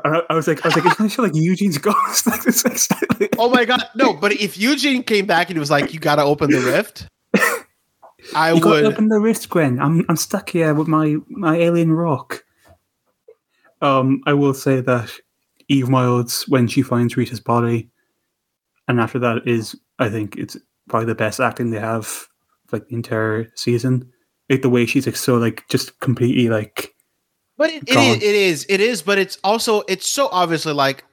I, 0.05 0.21
I- 0.29 0.33
was 0.35 0.47
like, 0.47 0.63
I 0.63 0.67
was 0.69 0.75
like, 0.75 0.85
it's 0.85 0.95
kind 0.95 1.11
of 1.11 1.17
like 1.19 1.35
Eugene's 1.35 1.77
ghost. 1.89 2.27
like, 2.27 2.45
it's 2.45 2.63
like 2.65 3.29
Oh 3.37 3.49
my 3.49 3.65
god, 3.65 3.83
no! 3.95 4.13
But 4.13 4.33
if 4.33 4.57
Eugene 4.57 5.03
came 5.03 5.25
back 5.25 5.49
and 5.49 5.55
he 5.55 5.59
was 5.59 5.71
like, 5.71 5.93
"You 5.93 5.99
gotta 5.99 6.23
open 6.23 6.51
the 6.51 6.59
rift," 6.59 7.07
I 8.35 8.53
You 8.53 8.61
would. 8.65 8.83
open 8.85 9.07
the 9.07 9.19
wrist, 9.19 9.49
Gwen. 9.49 9.79
I'm 9.79 10.05
I'm 10.09 10.17
stuck 10.17 10.49
here 10.49 10.73
with 10.73 10.87
my 10.87 11.15
my 11.29 11.55
alien 11.57 11.91
rock. 11.93 12.43
Um, 13.81 14.21
I 14.25 14.33
will 14.33 14.53
say 14.53 14.81
that 14.81 15.11
Eve 15.69 15.89
Myles, 15.89 16.43
when 16.47 16.67
she 16.67 16.81
finds 16.81 17.15
Rita's 17.15 17.39
body, 17.39 17.89
and 18.87 18.99
after 18.99 19.19
that 19.19 19.47
is, 19.47 19.75
I 19.99 20.09
think 20.09 20.35
it's 20.35 20.57
probably 20.89 21.05
the 21.07 21.15
best 21.15 21.39
acting 21.39 21.69
they 21.69 21.79
have, 21.79 22.27
like 22.71 22.87
the 22.89 22.95
entire 22.95 23.49
season. 23.55 24.11
Like 24.49 24.63
the 24.63 24.69
way 24.69 24.85
she's 24.85 25.05
like 25.05 25.15
so 25.15 25.37
like 25.37 25.63
just 25.69 25.99
completely 25.99 26.49
like 26.49 26.93
But 27.59 27.71
it, 27.71 27.83
it 27.89 27.97
is, 27.97 28.15
it 28.15 28.23
is, 28.23 28.65
it 28.69 28.79
is. 28.79 29.01
But 29.01 29.19
it's 29.19 29.37
also, 29.43 29.81
it's 29.89 30.07
so 30.07 30.29
obviously 30.31 30.71
like, 30.71 31.03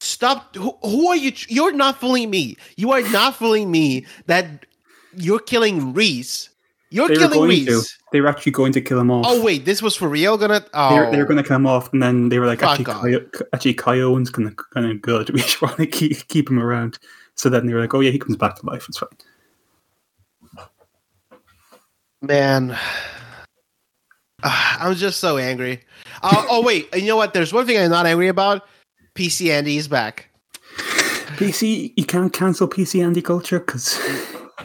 stop. 0.00 0.56
Who, 0.56 0.74
who 0.82 1.08
are 1.08 1.16
you? 1.16 1.30
You're 1.48 1.72
not 1.72 2.00
fooling 2.00 2.30
me. 2.30 2.56
You 2.76 2.90
are 2.92 3.02
not 3.02 3.36
fooling 3.36 3.70
me 3.70 4.06
that 4.26 4.64
you're 5.14 5.38
killing 5.38 5.92
Rhys. 5.92 6.48
You're 6.88 7.08
they 7.08 7.16
killing 7.16 7.42
Rhys. 7.42 7.66
to. 7.66 7.82
They 8.12 8.22
were 8.22 8.28
actually 8.28 8.52
going 8.52 8.72
to 8.72 8.80
kill 8.80 8.98
him 8.98 9.10
off. 9.10 9.26
Oh 9.28 9.44
wait, 9.44 9.66
this 9.66 9.82
was 9.82 9.94
for 9.94 10.08
real. 10.08 10.38
Gonna. 10.38 10.64
Oh, 10.72 10.88
They 10.88 11.00
were, 11.00 11.10
they 11.10 11.16
were 11.18 11.24
oh. 11.24 11.26
going 11.26 11.36
to 11.36 11.42
kill 11.46 11.56
him 11.56 11.66
off, 11.66 11.92
and 11.92 12.02
then 12.02 12.30
they 12.30 12.38
were 12.38 12.46
like, 12.46 12.60
Fuck 12.60 12.80
actually. 12.80 13.20
Kai, 13.20 13.44
actually, 13.52 13.74
Kai 13.74 14.00
Owen's 14.00 14.30
going 14.30 14.48
to 14.48 14.56
kind 14.72 14.90
of 14.90 15.02
good. 15.02 15.28
We 15.34 15.40
just 15.40 15.60
want 15.60 15.76
to 15.76 15.86
keep 15.86 16.26
keep 16.28 16.48
him 16.48 16.58
around. 16.58 16.98
So 17.34 17.48
then 17.48 17.66
they 17.66 17.74
were 17.74 17.80
like, 17.80 17.94
oh 17.94 18.00
yeah, 18.00 18.10
he 18.10 18.18
comes 18.18 18.36
back 18.36 18.56
to 18.56 18.66
life. 18.66 18.86
It's 18.88 18.98
fine. 18.98 19.10
man. 22.20 22.76
I'm 24.42 24.94
just 24.94 25.20
so 25.20 25.36
angry. 25.36 25.80
Uh, 26.22 26.46
oh 26.48 26.62
wait, 26.62 26.88
you 26.94 27.06
know 27.06 27.16
what? 27.16 27.34
There's 27.34 27.52
one 27.52 27.66
thing 27.66 27.78
I'm 27.78 27.90
not 27.90 28.06
angry 28.06 28.28
about. 28.28 28.66
PC 29.14 29.50
Andy 29.50 29.76
is 29.76 29.88
back. 29.88 30.28
PC, 31.38 31.92
you 31.96 32.04
can't 32.04 32.32
cancel 32.32 32.68
PC 32.68 33.04
Andy 33.04 33.22
culture 33.22 33.58
because 33.58 33.98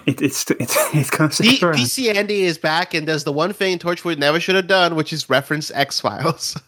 It, 0.06 0.22
it's 0.22 0.50
it's 0.52 0.76
it's 0.94 1.10
kind 1.10 1.32
of 1.32 1.38
PC 1.38 2.14
Andy 2.14 2.44
is 2.44 2.58
back 2.58 2.94
and 2.94 3.08
does 3.08 3.24
the 3.24 3.32
one 3.32 3.54
thing 3.54 3.80
Torchwood 3.80 4.18
never 4.18 4.40
should 4.40 4.56
have 4.56 4.68
done, 4.68 4.96
which 4.96 5.14
is 5.14 5.30
reference 5.30 5.72
X 5.72 6.02
Files. 6.02 6.58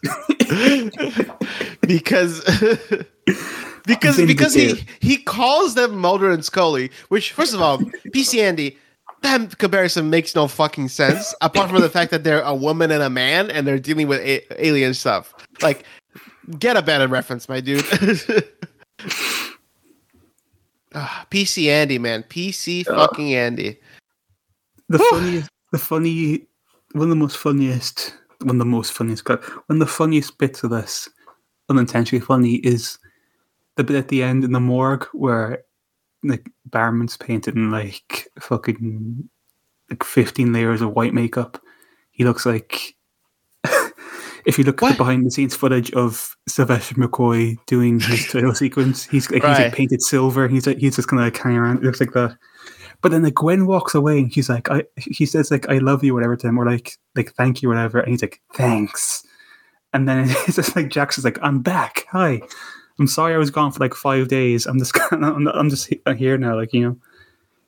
because 1.82 2.40
because 3.86 4.16
because 4.16 4.54
he 4.54 4.86
he 5.00 5.18
calls 5.18 5.74
them 5.74 5.98
Mulder 5.98 6.30
and 6.30 6.44
Scully, 6.44 6.90
which 7.08 7.32
first 7.32 7.52
of 7.52 7.60
all, 7.60 7.78
PC 8.14 8.40
Andy, 8.40 8.78
that 9.26 9.58
comparison 9.58 10.08
makes 10.10 10.34
no 10.34 10.48
fucking 10.48 10.88
sense. 10.88 11.34
Apart 11.40 11.70
from 11.70 11.80
the 11.82 11.90
fact 11.90 12.10
that 12.10 12.24
they're 12.24 12.42
a 12.42 12.54
woman 12.54 12.90
and 12.90 13.02
a 13.02 13.10
man 13.10 13.50
and 13.50 13.66
they're 13.66 13.78
dealing 13.78 14.08
with 14.08 14.20
a- 14.20 14.64
alien 14.64 14.94
stuff. 14.94 15.34
Like, 15.62 15.84
get 16.58 16.76
a 16.76 16.82
better 16.82 17.08
reference, 17.08 17.48
my 17.48 17.60
dude. 17.60 17.84
Ah, 20.98 21.26
PC 21.30 21.68
Andy, 21.68 21.98
man, 21.98 22.22
PC 22.22 22.86
fucking 22.86 23.34
Andy. 23.34 23.78
The 24.88 24.98
funniest, 24.98 25.50
the 25.70 25.78
funny, 25.78 26.46
one 26.92 27.02
of 27.04 27.08
the 27.10 27.16
most 27.16 27.36
funniest, 27.36 28.14
one 28.40 28.56
of 28.56 28.58
the 28.58 28.64
most 28.64 28.92
funniest, 28.92 29.28
one 29.28 29.38
of 29.68 29.78
the 29.78 29.86
funniest 29.86 30.38
bits 30.38 30.64
of 30.64 30.70
this, 30.70 31.06
unintentionally 31.68 32.24
funny, 32.24 32.54
is 32.56 32.98
the 33.76 33.84
bit 33.84 33.96
at 33.96 34.08
the 34.08 34.22
end 34.22 34.42
in 34.42 34.52
the 34.52 34.60
morgue 34.60 35.04
where 35.12 35.64
like 36.28 36.50
Barrowman's 36.68 37.16
painted 37.16 37.56
in 37.56 37.70
like 37.70 38.28
fucking 38.40 39.28
like 39.90 40.04
fifteen 40.04 40.52
layers 40.52 40.80
of 40.82 40.94
white 40.94 41.14
makeup. 41.14 41.60
He 42.10 42.24
looks 42.24 42.46
like 42.46 42.94
if 44.46 44.58
you 44.58 44.64
look 44.64 44.82
at 44.82 44.92
the 44.92 44.96
behind 44.96 45.26
the 45.26 45.30
scenes 45.30 45.54
footage 45.56 45.90
of 45.92 46.36
Sylvester 46.48 46.94
McCoy 46.94 47.56
doing 47.66 48.00
his 48.00 48.26
title 48.32 48.54
sequence, 48.54 49.04
he's 49.06 49.30
like, 49.30 49.42
Right. 49.42 49.56
he's 49.56 49.64
like 49.66 49.74
painted 49.74 50.02
silver. 50.02 50.48
He's 50.48 50.66
like 50.66 50.78
he's 50.78 50.96
just 50.96 51.08
kind 51.08 51.20
of 51.20 51.26
like 51.26 51.36
hanging 51.36 51.58
around. 51.58 51.78
It 51.78 51.84
looks 51.84 52.00
like 52.00 52.12
that. 52.12 52.36
But 53.02 53.10
then 53.12 53.22
like 53.22 53.34
Gwen 53.34 53.66
walks 53.66 53.94
away 53.94 54.18
and 54.18 54.32
he's 54.32 54.48
like, 54.48 54.70
I 54.70 54.84
he 54.96 55.26
says 55.26 55.50
like 55.50 55.68
I 55.68 55.78
love 55.78 56.02
you 56.02 56.14
whatever 56.14 56.36
to 56.36 56.48
him 56.48 56.58
or 56.58 56.64
like 56.66 56.92
like 57.14 57.32
thank 57.34 57.60
you 57.62 57.68
whatever 57.68 58.00
and 58.00 58.10
he's 58.10 58.22
like 58.22 58.40
thanks. 58.54 59.22
And 59.92 60.08
then 60.08 60.26
it's 60.46 60.56
just 60.56 60.74
like 60.76 60.88
Jackson's 60.88 61.24
like 61.24 61.38
I'm 61.42 61.60
back. 61.60 62.06
Hi. 62.12 62.40
I'm 62.98 63.06
sorry 63.06 63.34
I 63.34 63.38
was 63.38 63.50
gone 63.50 63.72
for 63.72 63.80
like 63.80 63.94
five 63.94 64.28
days. 64.28 64.66
I'm 64.66 64.78
just 64.78 64.96
I'm, 65.12 65.46
I'm 65.48 65.70
just 65.70 65.92
here 66.16 66.38
now. 66.38 66.56
Like 66.56 66.72
you 66.72 66.82
know, 66.82 66.96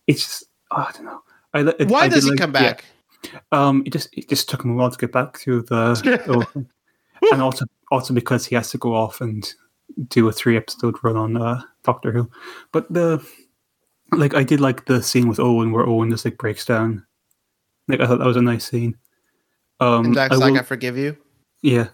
it's 0.07 0.23
just 0.23 0.45
oh, 0.71 0.87
I 0.89 0.93
don't 0.93 1.05
know. 1.05 1.21
I, 1.55 1.63
li- 1.63 1.75
Why 1.87 2.01
I 2.03 2.09
does 2.09 2.25
did 2.25 2.25
he 2.25 2.31
like- 2.31 2.39
come 2.39 2.55
yeah. 2.55 2.61
back? 2.63 2.85
Um, 3.53 3.83
it 3.85 3.93
just 3.93 4.09
it 4.17 4.29
just 4.29 4.49
took 4.49 4.65
him 4.65 4.71
a 4.71 4.75
while 4.75 4.91
to 4.91 4.99
get 4.99 5.13
back 5.13 5.39
to 5.41 5.63
the, 5.63 6.67
and 7.33 7.43
also 7.43 7.67
also 7.91 8.15
because 8.15 8.47
he 8.47 8.55
has 8.55 8.71
to 8.71 8.79
go 8.79 8.95
off 8.95 9.21
and 9.21 9.53
do 10.09 10.29
a 10.29 10.33
three 10.33 10.57
episode 10.57 10.95
run 11.03 11.17
on 11.17 11.37
uh, 11.37 11.61
Doctor 11.83 12.13
Who. 12.13 12.31
But 12.73 12.93
the 12.93 13.25
like 14.13 14.35
I 14.35 14.45
did 14.45 14.61
like 14.61 14.87
the 14.87 15.03
scene 15.03 15.29
with 15.29 15.41
Owen 15.41 15.73
where 15.73 15.87
Owen 15.87 16.11
just 16.11 16.25
like 16.25 16.39
breaks 16.39 16.65
down. 16.65 17.05
Like 17.89 18.01
I 18.01 18.07
thought 18.07 18.19
that 18.21 18.27
was 18.27 18.37
a 18.37 18.43
nice 18.43 18.69
scene. 18.69 18.97
Um, 19.81 20.07
And 20.07 20.15
Jack's 20.15 20.35
I 20.35 20.37
like, 20.39 20.53
will- 20.53 20.61
I 20.61 20.63
forgive 20.63 20.97
you. 20.97 21.17
yeah. 21.63 21.89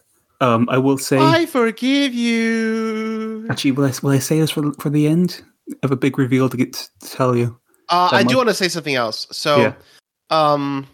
Um, 0.44 0.68
I 0.70 0.78
will 0.78 0.98
say 0.98 1.16
I 1.18 1.46
forgive 1.46 2.12
you. 2.12 3.46
actually 3.50 3.72
will 3.72 3.86
I, 3.86 3.92
will 4.02 4.10
I 4.10 4.18
say 4.18 4.40
this 4.40 4.50
for 4.50 4.72
for 4.74 4.90
the 4.90 5.06
end? 5.06 5.42
I 5.70 5.76
have 5.82 5.92
a 5.92 5.96
big 5.96 6.18
reveal 6.18 6.48
to 6.50 6.56
get 6.56 6.72
to 6.74 7.08
tell 7.16 7.34
you. 7.36 7.58
Uh, 7.88 8.10
I 8.12 8.22
do 8.22 8.36
want 8.36 8.48
to 8.48 8.54
say 8.54 8.68
something 8.68 8.94
else. 8.94 9.26
So, 9.32 9.50
Yeah. 9.60 9.74
um, 10.30 10.86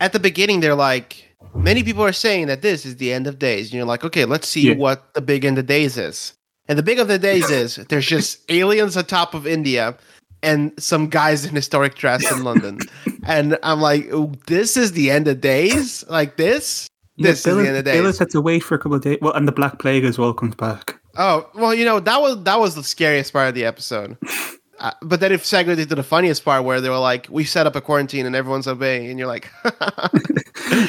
at 0.00 0.12
the 0.12 0.20
beginning, 0.20 0.60
they're 0.60 0.74
like, 0.74 1.24
many 1.54 1.82
people 1.82 2.02
are 2.04 2.12
saying 2.12 2.46
that 2.48 2.60
this 2.62 2.84
is 2.84 2.96
the 2.96 3.12
end 3.12 3.26
of 3.26 3.38
days. 3.38 3.66
And 3.66 3.74
you're 3.74 3.86
like, 3.86 4.04
okay, 4.04 4.24
let's 4.24 4.48
see 4.48 4.68
Yeah. 4.68 4.74
what 4.74 5.14
the 5.14 5.20
big 5.22 5.44
end 5.44 5.58
of 5.58 5.66
days 5.66 5.96
is. 5.96 6.32
And 6.68 6.78
the 6.78 6.82
big 6.82 6.98
end 6.98 7.08
of 7.10 7.20
the 7.20 7.26
days 7.30 7.48
is 7.50 7.76
there's 7.88 8.06
just 8.06 8.40
aliens 8.50 8.96
atop 8.96 9.34
of 9.34 9.46
India 9.46 9.96
and 10.42 10.72
some 10.78 11.08
guys 11.08 11.44
in 11.46 11.54
historic 11.54 11.94
dress 11.94 12.30
in 12.30 12.44
London. 12.44 12.80
and 13.24 13.58
I'm 13.62 13.80
like, 13.80 14.10
this 14.46 14.76
is 14.76 14.92
the 14.92 15.10
end 15.10 15.28
of 15.28 15.40
days? 15.40 16.04
Like 16.08 16.36
this? 16.36 16.88
This 17.18 17.38
is 17.38 17.54
the 17.56 17.66
end 17.66 17.76
of 17.76 17.84
days. 17.84 17.94
Billis 17.94 18.18
had 18.18 18.30
to 18.30 18.40
wait 18.40 18.62
for 18.62 18.74
a 18.74 18.78
couple 18.78 18.94
of 18.96 19.02
days. 19.02 19.18
Well, 19.22 19.32
and 19.32 19.48
the 19.48 19.52
Black 19.52 19.78
Plague 19.78 20.04
as 20.04 20.18
well 20.18 20.34
comes 20.34 20.54
back. 20.54 21.00
Oh 21.16 21.48
well, 21.54 21.72
you 21.74 21.84
know 21.84 21.98
that 22.00 22.20
was 22.20 22.42
that 22.44 22.58
was 22.60 22.74
the 22.74 22.82
scariest 22.84 23.32
part 23.32 23.48
of 23.48 23.54
the 23.54 23.64
episode. 23.64 24.16
Uh, 24.78 24.90
but 25.00 25.20
then 25.20 25.32
it 25.32 25.40
segued 25.42 25.70
into 25.70 25.94
the 25.94 26.02
funniest 26.02 26.44
part 26.44 26.62
where 26.62 26.82
they 26.82 26.90
were 26.90 26.98
like, 26.98 27.26
"We 27.30 27.44
set 27.44 27.66
up 27.66 27.76
a 27.76 27.80
quarantine 27.80 28.26
and 28.26 28.36
everyone's 28.36 28.68
obeying," 28.68 29.08
and 29.08 29.18
you're 29.18 29.26
like, 29.26 29.48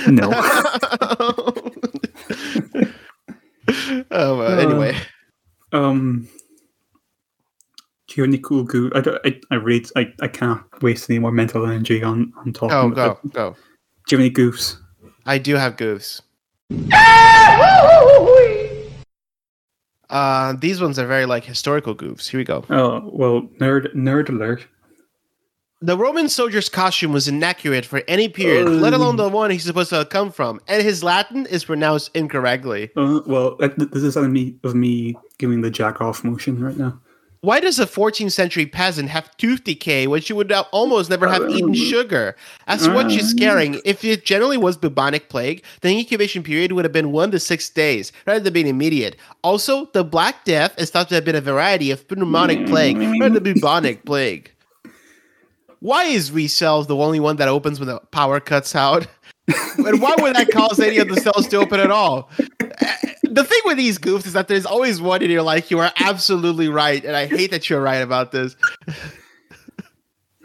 No. 0.09 0.29
oh 4.11 4.37
well. 4.37 4.41
Uh, 4.41 4.61
Anyway, 4.61 4.97
Um, 5.71 6.27
do 8.07 8.15
you 8.15 8.23
have 8.23 8.29
any 8.29 8.39
cool 8.39 8.63
goo? 8.63 8.91
I, 8.93 8.99
don't, 8.99 9.19
I, 9.25 9.39
I 9.51 9.55
really, 9.55 9.85
I, 9.95 10.13
I 10.21 10.27
can't 10.27 10.61
waste 10.81 11.09
any 11.09 11.19
more 11.19 11.31
mental 11.31 11.65
energy 11.65 12.03
on, 12.03 12.33
on 12.37 12.51
talking. 12.53 12.75
oh 12.75 12.87
about 12.91 13.21
go 13.23 13.51
go. 13.51 13.55
Do 14.07 14.17
you 15.35 15.55
have 15.55 15.75
any 15.79 15.91
goofs? 15.91 16.21
I 16.69 16.77
do 16.77 16.77
have 16.81 16.81
goofs. 16.81 17.27
Uh, 20.09 20.53
these 20.59 20.81
ones 20.81 20.97
are 20.97 21.05
very 21.05 21.25
like 21.25 21.43
historical 21.43 21.93
goofs. 21.93 22.29
Here 22.29 22.39
we 22.39 22.43
go. 22.43 22.63
Oh, 22.69 23.09
well, 23.11 23.41
nerd, 23.59 23.93
nerd 23.93 24.29
alert. 24.29 24.65
The 25.79 25.97
Roman 25.97 26.27
soldier's 26.27 26.69
costume 26.69 27.11
was 27.11 27.27
inaccurate 27.27 27.85
for 27.85 28.01
any 28.07 28.29
period, 28.29 28.67
let 28.67 28.93
alone 28.93 29.17
the 29.17 29.29
one 29.29 29.51
he's 29.51 29.63
supposed 29.63 29.91
to 29.91 30.05
come 30.05 30.31
from, 30.31 30.59
and 30.67 30.81
his 30.81 31.03
Latin 31.03 31.45
is 31.45 31.65
pronounced 31.65 32.09
incorrectly. 32.15 32.89
Uh, 32.95 33.19
well, 33.27 33.57
uh, 33.61 33.69
this 33.77 34.01
is 34.01 34.15
of 34.15 34.27
me, 34.31 34.55
of 34.63 34.73
me 34.73 35.15
giving 35.37 35.61
the 35.61 35.69
jack 35.69 36.01
off 36.01 36.23
motion 36.23 36.59
right 36.63 36.77
now. 36.77 36.99
Why 37.41 37.59
does 37.59 37.79
a 37.79 37.85
14th 37.85 38.31
century 38.31 38.65
peasant 38.65 39.09
have 39.09 39.35
tooth 39.37 39.63
decay 39.63 40.07
when 40.07 40.21
she 40.21 40.33
would 40.33 40.51
uh, 40.51 40.63
almost 40.71 41.09
never 41.09 41.27
have 41.27 41.49
eaten 41.49 41.73
sugar? 41.73 42.35
As 42.65 42.89
what 42.89 43.11
she's 43.11 43.29
scaring, 43.29 43.79
if 43.85 44.03
it 44.03 44.25
generally 44.25 44.57
was 44.57 44.75
bubonic 44.75 45.29
plague, 45.29 45.63
the 45.81 45.89
incubation 45.89 46.41
period 46.41 46.71
would 46.71 46.85
have 46.85 46.91
been 46.91 47.11
one 47.11 47.31
to 47.31 47.39
six 47.39 47.69
days 47.69 48.11
rather 48.25 48.39
than 48.39 48.53
being 48.53 48.67
immediate. 48.67 49.15
Also, 49.43 49.85
the 49.93 50.03
Black 50.03 50.45
Death 50.45 50.73
is 50.79 50.89
thought 50.89 51.09
to 51.09 51.15
have 51.15 51.25
been 51.25 51.35
a 51.35 51.41
variety 51.41 51.91
of 51.91 52.07
pneumonic 52.07 52.67
plague 52.67 52.97
rather 52.97 53.39
than 53.39 53.53
bubonic 53.53 54.03
plague. 54.03 54.51
Why 55.79 56.05
is 56.05 56.29
V 56.29 56.47
cells 56.47 56.87
the 56.87 56.95
only 56.95 57.19
one 57.19 57.35
that 57.35 57.47
opens 57.47 57.79
when 57.79 57.87
the 57.87 57.99
power 58.11 58.39
cuts 58.39 58.75
out? 58.75 59.07
And 59.47 60.01
why 60.01 60.15
would 60.19 60.35
that 60.35 60.49
cause 60.51 60.79
any 60.79 60.97
of 60.97 61.07
the 61.07 61.15
cells 61.21 61.47
to 61.49 61.57
open 61.57 61.79
at 61.79 61.91
all? 61.91 62.29
Uh, 62.39 62.93
The 63.23 63.43
thing 63.43 63.61
with 63.65 63.77
these 63.77 63.97
goofs 63.99 64.25
is 64.25 64.33
that 64.33 64.47
there's 64.47 64.65
always 64.65 64.99
one 65.01 65.21
in 65.21 65.29
your 65.29 65.43
like 65.43 65.69
you 65.69 65.79
are 65.79 65.91
absolutely 65.99 66.69
right, 66.69 67.03
and 67.03 67.15
I 67.15 67.27
hate 67.27 67.51
that 67.51 67.69
you're 67.69 67.81
right 67.81 68.01
about 68.01 68.31
this. 68.31 68.55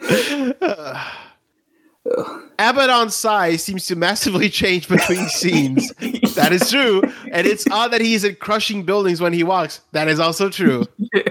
Abaddon's 2.58 3.14
size 3.14 3.62
seems 3.62 3.86
to 3.86 3.96
massively 3.96 4.48
change 4.50 4.88
between 4.88 5.28
scenes. 5.28 5.92
That 6.34 6.52
is 6.52 6.68
true, 6.70 7.02
and 7.32 7.46
it's 7.46 7.64
odd 7.70 7.92
that 7.92 8.00
he's 8.00 8.24
isn't 8.24 8.40
crushing 8.40 8.84
buildings 8.84 9.20
when 9.20 9.32
he 9.32 9.42
walks. 9.44 9.80
That 9.92 10.08
is 10.08 10.18
also 10.20 10.48
true. 10.50 10.84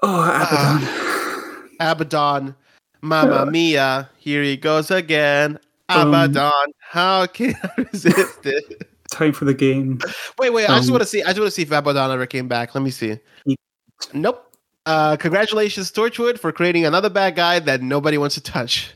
Oh, 0.00 0.22
Abaddon. 0.22 1.68
Abaddon, 1.80 2.54
Mamma 3.02 3.46
Mia, 3.50 4.08
here 4.18 4.42
he 4.42 4.56
goes 4.56 4.90
again. 4.90 5.58
Um, 5.88 6.08
Abaddon, 6.08 6.72
how 6.80 7.26
can 7.26 7.54
I 7.62 7.82
resist 7.92 8.44
it? 8.44 8.88
Time 9.10 9.32
for 9.32 9.44
the 9.46 9.54
game. 9.54 9.98
Wait, 10.38 10.50
wait. 10.52 10.68
I 10.68 10.76
just 10.76 10.88
Um, 10.88 10.92
want 10.94 11.02
to 11.02 11.08
see. 11.08 11.22
I 11.22 11.28
just 11.28 11.38
want 11.38 11.46
to 11.48 11.50
see 11.52 11.62
if 11.62 11.70
Abaddon 11.72 12.10
ever 12.10 12.26
came 12.26 12.46
back. 12.48 12.74
Let 12.74 12.82
me 12.82 12.90
see. 12.90 13.18
Nope. 14.12 14.44
Uh, 14.84 15.16
congratulations, 15.16 15.90
Torchwood, 15.90 16.38
for 16.38 16.52
creating 16.52 16.84
another 16.86 17.08
bad 17.10 17.36
guy 17.36 17.58
that 17.58 17.82
nobody 17.82 18.18
wants 18.18 18.34
to 18.34 18.42
touch. 18.42 18.92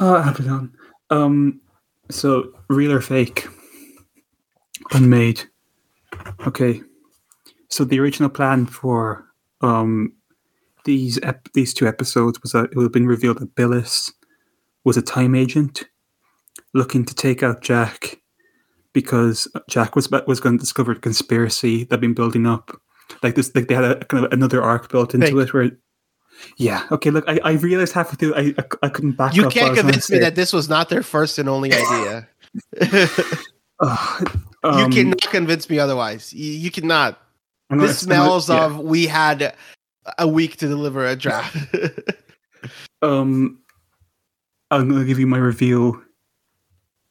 Oh, 0.00 0.16
Abaddon. 0.16 0.72
Um, 1.10 1.60
so 2.10 2.52
real 2.68 2.92
or 2.92 3.00
fake? 3.00 3.46
Unmade. 4.92 5.42
Okay. 6.46 6.82
So 7.68 7.84
the 7.84 7.98
original 8.00 8.28
plan 8.30 8.66
for 8.66 9.26
um 9.60 10.12
these 10.86 11.18
ep- 11.22 11.52
these 11.52 11.74
two 11.74 11.86
episodes 11.86 12.40
was 12.42 12.52
that 12.52 12.70
it 12.70 12.76
would 12.76 12.84
have 12.84 12.92
been 12.92 13.06
revealed 13.06 13.38
that 13.38 13.54
Billis 13.54 14.12
was 14.84 14.96
a 14.96 15.02
time 15.02 15.34
agent 15.34 15.84
looking 16.72 17.04
to 17.04 17.14
take 17.14 17.42
out 17.42 17.60
Jack 17.60 18.20
because 18.94 19.46
Jack 19.68 19.94
was 19.94 20.10
was 20.26 20.40
going 20.40 20.56
to 20.56 20.60
discover 20.60 20.92
a 20.92 20.98
conspiracy 20.98 21.84
that'd 21.84 22.00
been 22.00 22.14
building 22.14 22.46
up. 22.46 22.80
Like 23.22 23.34
this, 23.34 23.54
like 23.54 23.68
they 23.68 23.74
had 23.74 23.84
a 23.84 24.04
kind 24.06 24.24
of 24.24 24.32
another 24.32 24.62
arc 24.62 24.90
built 24.90 25.14
into 25.14 25.26
Fake. 25.26 25.36
it 25.36 25.52
where. 25.52 25.70
Yeah. 26.56 26.86
Okay. 26.90 27.10
Look, 27.10 27.24
I, 27.28 27.38
I 27.44 27.52
realized 27.52 27.92
halfway 27.92 28.16
through 28.16 28.34
I, 28.34 28.54
I 28.58 28.64
I 28.84 28.88
couldn't 28.88 29.12
back 29.12 29.34
You 29.34 29.46
up. 29.46 29.52
can't 29.52 29.76
convince 29.76 30.10
me 30.10 30.18
that 30.18 30.34
this 30.34 30.52
was 30.52 30.68
not 30.68 30.88
their 30.88 31.02
first 31.02 31.38
and 31.38 31.48
only 31.48 31.72
idea. 31.72 32.28
You 34.64 34.70
um, 34.70 34.90
cannot 34.90 35.20
convince 35.20 35.70
me 35.70 35.78
otherwise. 35.78 36.32
You, 36.32 36.50
you 36.50 36.70
cannot. 36.70 37.20
This 37.70 38.00
smells 38.00 38.48
yeah. 38.48 38.64
of 38.64 38.80
we 38.80 39.06
had 39.06 39.54
a 40.18 40.26
week 40.28 40.56
to 40.58 40.68
deliver 40.68 41.06
a 41.06 41.16
draft. 41.16 41.56
Um, 43.02 43.60
I'm 44.70 44.88
going 44.88 45.00
to 45.00 45.06
give 45.06 45.18
you 45.18 45.26
my 45.26 45.38
review 45.38 46.04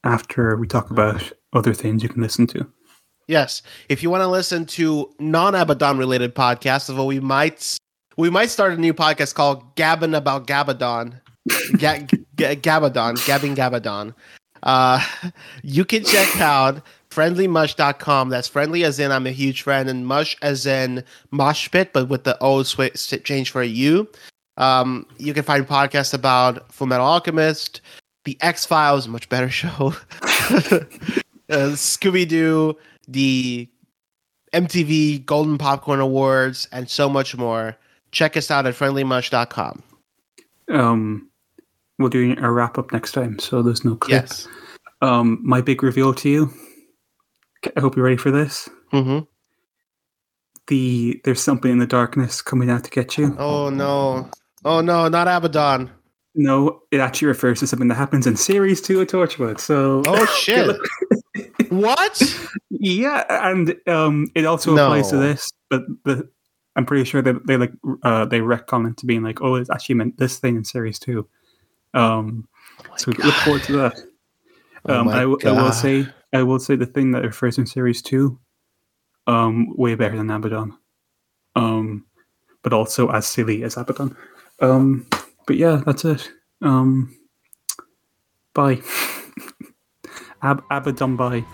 after 0.03 0.55
we 0.58 0.67
talk 0.67 0.89
about 0.89 1.31
other 1.53 1.73
things 1.73 2.03
you 2.03 2.10
can 2.10 2.21
listen 2.21 2.47
to. 2.47 2.67
Yes, 3.27 3.62
if 3.89 4.03
you 4.03 4.10
want 4.10 4.21
to 4.21 4.27
listen 4.27 4.65
to 4.67 5.12
non-Abaddon 5.19 5.97
related 5.97 6.36
podcasts, 6.36 6.89
of 6.89 6.97
what 6.97 7.08
we 7.08 7.19
might 7.19 7.77
we 8.17 8.29
might 8.29 8.49
start 8.49 8.73
a 8.73 8.77
new 8.77 8.93
podcast 8.93 9.34
called 9.34 9.75
Gabbin 9.75 10.15
about 10.15 10.47
Gabadon, 10.47 11.19
Ga- 11.77 12.08
Ga- 12.36 12.55
Gabadon, 12.55 13.15
Gabbing 13.25 13.55
Gabadon. 13.55 14.13
Uh, 14.62 15.03
you 15.63 15.86
can 15.86 16.03
check 16.03 16.39
out 16.39 16.81
friendlymush.com. 17.15 18.30
That's 18.30 18.47
friendly 18.47 18.84
as 18.84 18.99
in 18.99 19.12
I'm 19.12 19.25
a 19.25 19.32
huge 19.32 19.62
friend, 19.62 19.89
and 19.89 20.06
mush 20.06 20.36
as 20.41 20.65
in 20.65 21.04
mosh 21.32 21.71
pit, 21.71 21.91
but 21.93 22.10
with 22.10 22.25
the 22.25 22.38
O 22.41 22.63
switch 22.63 23.13
change 23.23 23.51
for 23.51 23.62
a 23.62 23.67
U. 23.67 24.08
Um, 24.58 25.06
you 25.17 25.34
can 25.34 25.43
find 25.43 25.67
podcasts 25.67 26.13
about 26.13 26.71
Full 26.71 26.88
Metal 26.88 27.06
Alchemist, 27.06 27.82
The 28.25 28.38
X 28.41 28.65
Files, 28.65 29.08
much 29.08 29.30
better 29.30 29.49
show, 29.62 29.69
uh, 30.21 30.75
Scooby 31.49 32.28
Doo, 32.28 32.78
the 33.08 33.69
MTV 34.54 35.25
Golden 35.25 35.58
Popcorn 35.58 35.99
Awards, 35.99 36.67
and 36.71 36.89
so 36.89 37.10
much 37.10 37.36
more. 37.38 37.75
Check 38.12 38.38
us 38.38 38.49
out 38.49 38.65
at 38.65 38.75
friendlymush.com. 38.75 39.84
Um, 40.69 41.30
we'll 41.99 42.10
do 42.10 42.36
a 42.39 42.51
wrap 42.51 42.78
up 42.78 42.91
next 42.93 43.12
time, 43.12 43.39
so 43.39 43.62
there's 43.62 43.84
no 43.84 43.95
clip. 43.95 44.21
Yes. 44.23 44.47
Um, 45.01 45.39
my 45.43 45.62
big 45.62 45.84
reveal 45.84 46.13
to 46.13 46.30
you. 46.30 46.54
I 47.75 47.80
hope 47.80 47.95
you're 47.95 48.06
ready 48.06 48.17
for 48.17 48.32
this. 48.32 48.69
Mm-hmm. 48.93 49.19
The 50.67 51.21
there's 51.23 51.41
something 51.41 51.71
in 51.71 51.78
the 51.80 51.86
darkness 51.88 52.41
coming 52.41 52.69
out 52.69 52.84
to 52.86 52.89
get 52.89 53.17
you. 53.17 53.36
Oh 53.38 53.69
no. 53.69 54.30
Oh 54.63 54.82
no, 54.82 55.08
not 55.08 55.28
Abaddon. 55.28 55.91
No, 56.34 56.82
it 56.91 56.99
actually 56.99 57.28
refers 57.30 57.60
to 57.60 57.67
something 57.67 57.88
that 57.88 57.95
happens 57.95 58.25
in 58.28 58.36
series 58.36 58.82
two 58.82 58.99
of 58.99 59.08
Torchwood. 59.08 59.60
So 59.60 60.01
Oh 60.08 60.25
shit. 60.38 60.75
what? 61.69 62.21
yeah, 62.71 63.23
and 63.49 63.75
um, 63.88 64.28
it 64.36 64.45
also 64.45 64.73
applies 64.73 65.10
to 65.12 65.17
this, 65.17 65.51
but 65.69 65.84
the 66.04 66.28
I'm 66.75 66.86
pretty 66.86 67.06
sure 67.06 67.21
that 67.21 67.45
they 67.47 67.58
like 67.58 67.71
uh, 68.04 68.25
they 68.25 68.39
retcon 68.39 68.89
it 68.89 68.97
to 68.97 69.06
being 69.06 69.21
like, 69.23 69.41
oh, 69.41 69.56
it's 69.56 69.69
actually 69.69 69.95
meant 69.95 70.17
this 70.17 70.39
thing 70.39 70.56
in 70.58 70.63
series 70.65 70.97
two. 70.99 71.28
Um, 71.93 72.47
so 72.97 73.12
look 73.12 73.34
forward 73.36 73.63
to 73.63 73.71
that. 73.73 73.99
Oh 74.88 74.99
Um, 74.99 75.06
my 75.08 75.13
I, 75.13 75.19
w- 75.21 75.39
I 75.45 75.51
will 75.51 75.56
God. 75.69 75.71
say, 75.71 76.08
I 76.36 76.43
will 76.43 76.60
say 76.60 76.76
the 76.76 76.86
thing 76.86 77.12
that 77.12 77.24
refers 77.24 77.58
in 77.58 77.65
series 77.65 78.02
two, 78.02 78.39
um, 79.28 79.74
way 79.78 79.95
better 79.95 80.17
than 80.17 80.30
Abaddon, 80.30 80.78
um, 81.56 82.06
but 82.62 82.74
also 82.74 83.10
as 83.10 83.26
silly 83.26 83.63
as 83.63 83.78
Abaddon. 83.78 84.15
Um, 84.60 85.08
but 85.48 85.56
yeah, 85.58 85.82
that's 85.86 86.04
it. 86.06 86.30
Um, 86.62 87.15
bye. 88.54 88.82
Ab- 90.41 90.63
Abaddon, 90.69 91.15
bye. 91.15 91.45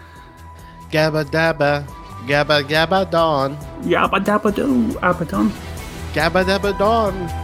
Gabba 0.92 1.24
dabba. 1.26 1.88
Gabba 2.28 2.64
gabba 2.64 3.10
dawn. 3.10 3.56
Yabba 3.84 4.20
dabba 4.24 4.54
doo, 4.54 4.98
Abaddon. 5.02 5.52
Gabba 6.14 6.44
dabba 6.44 6.78
dawn. 6.78 7.41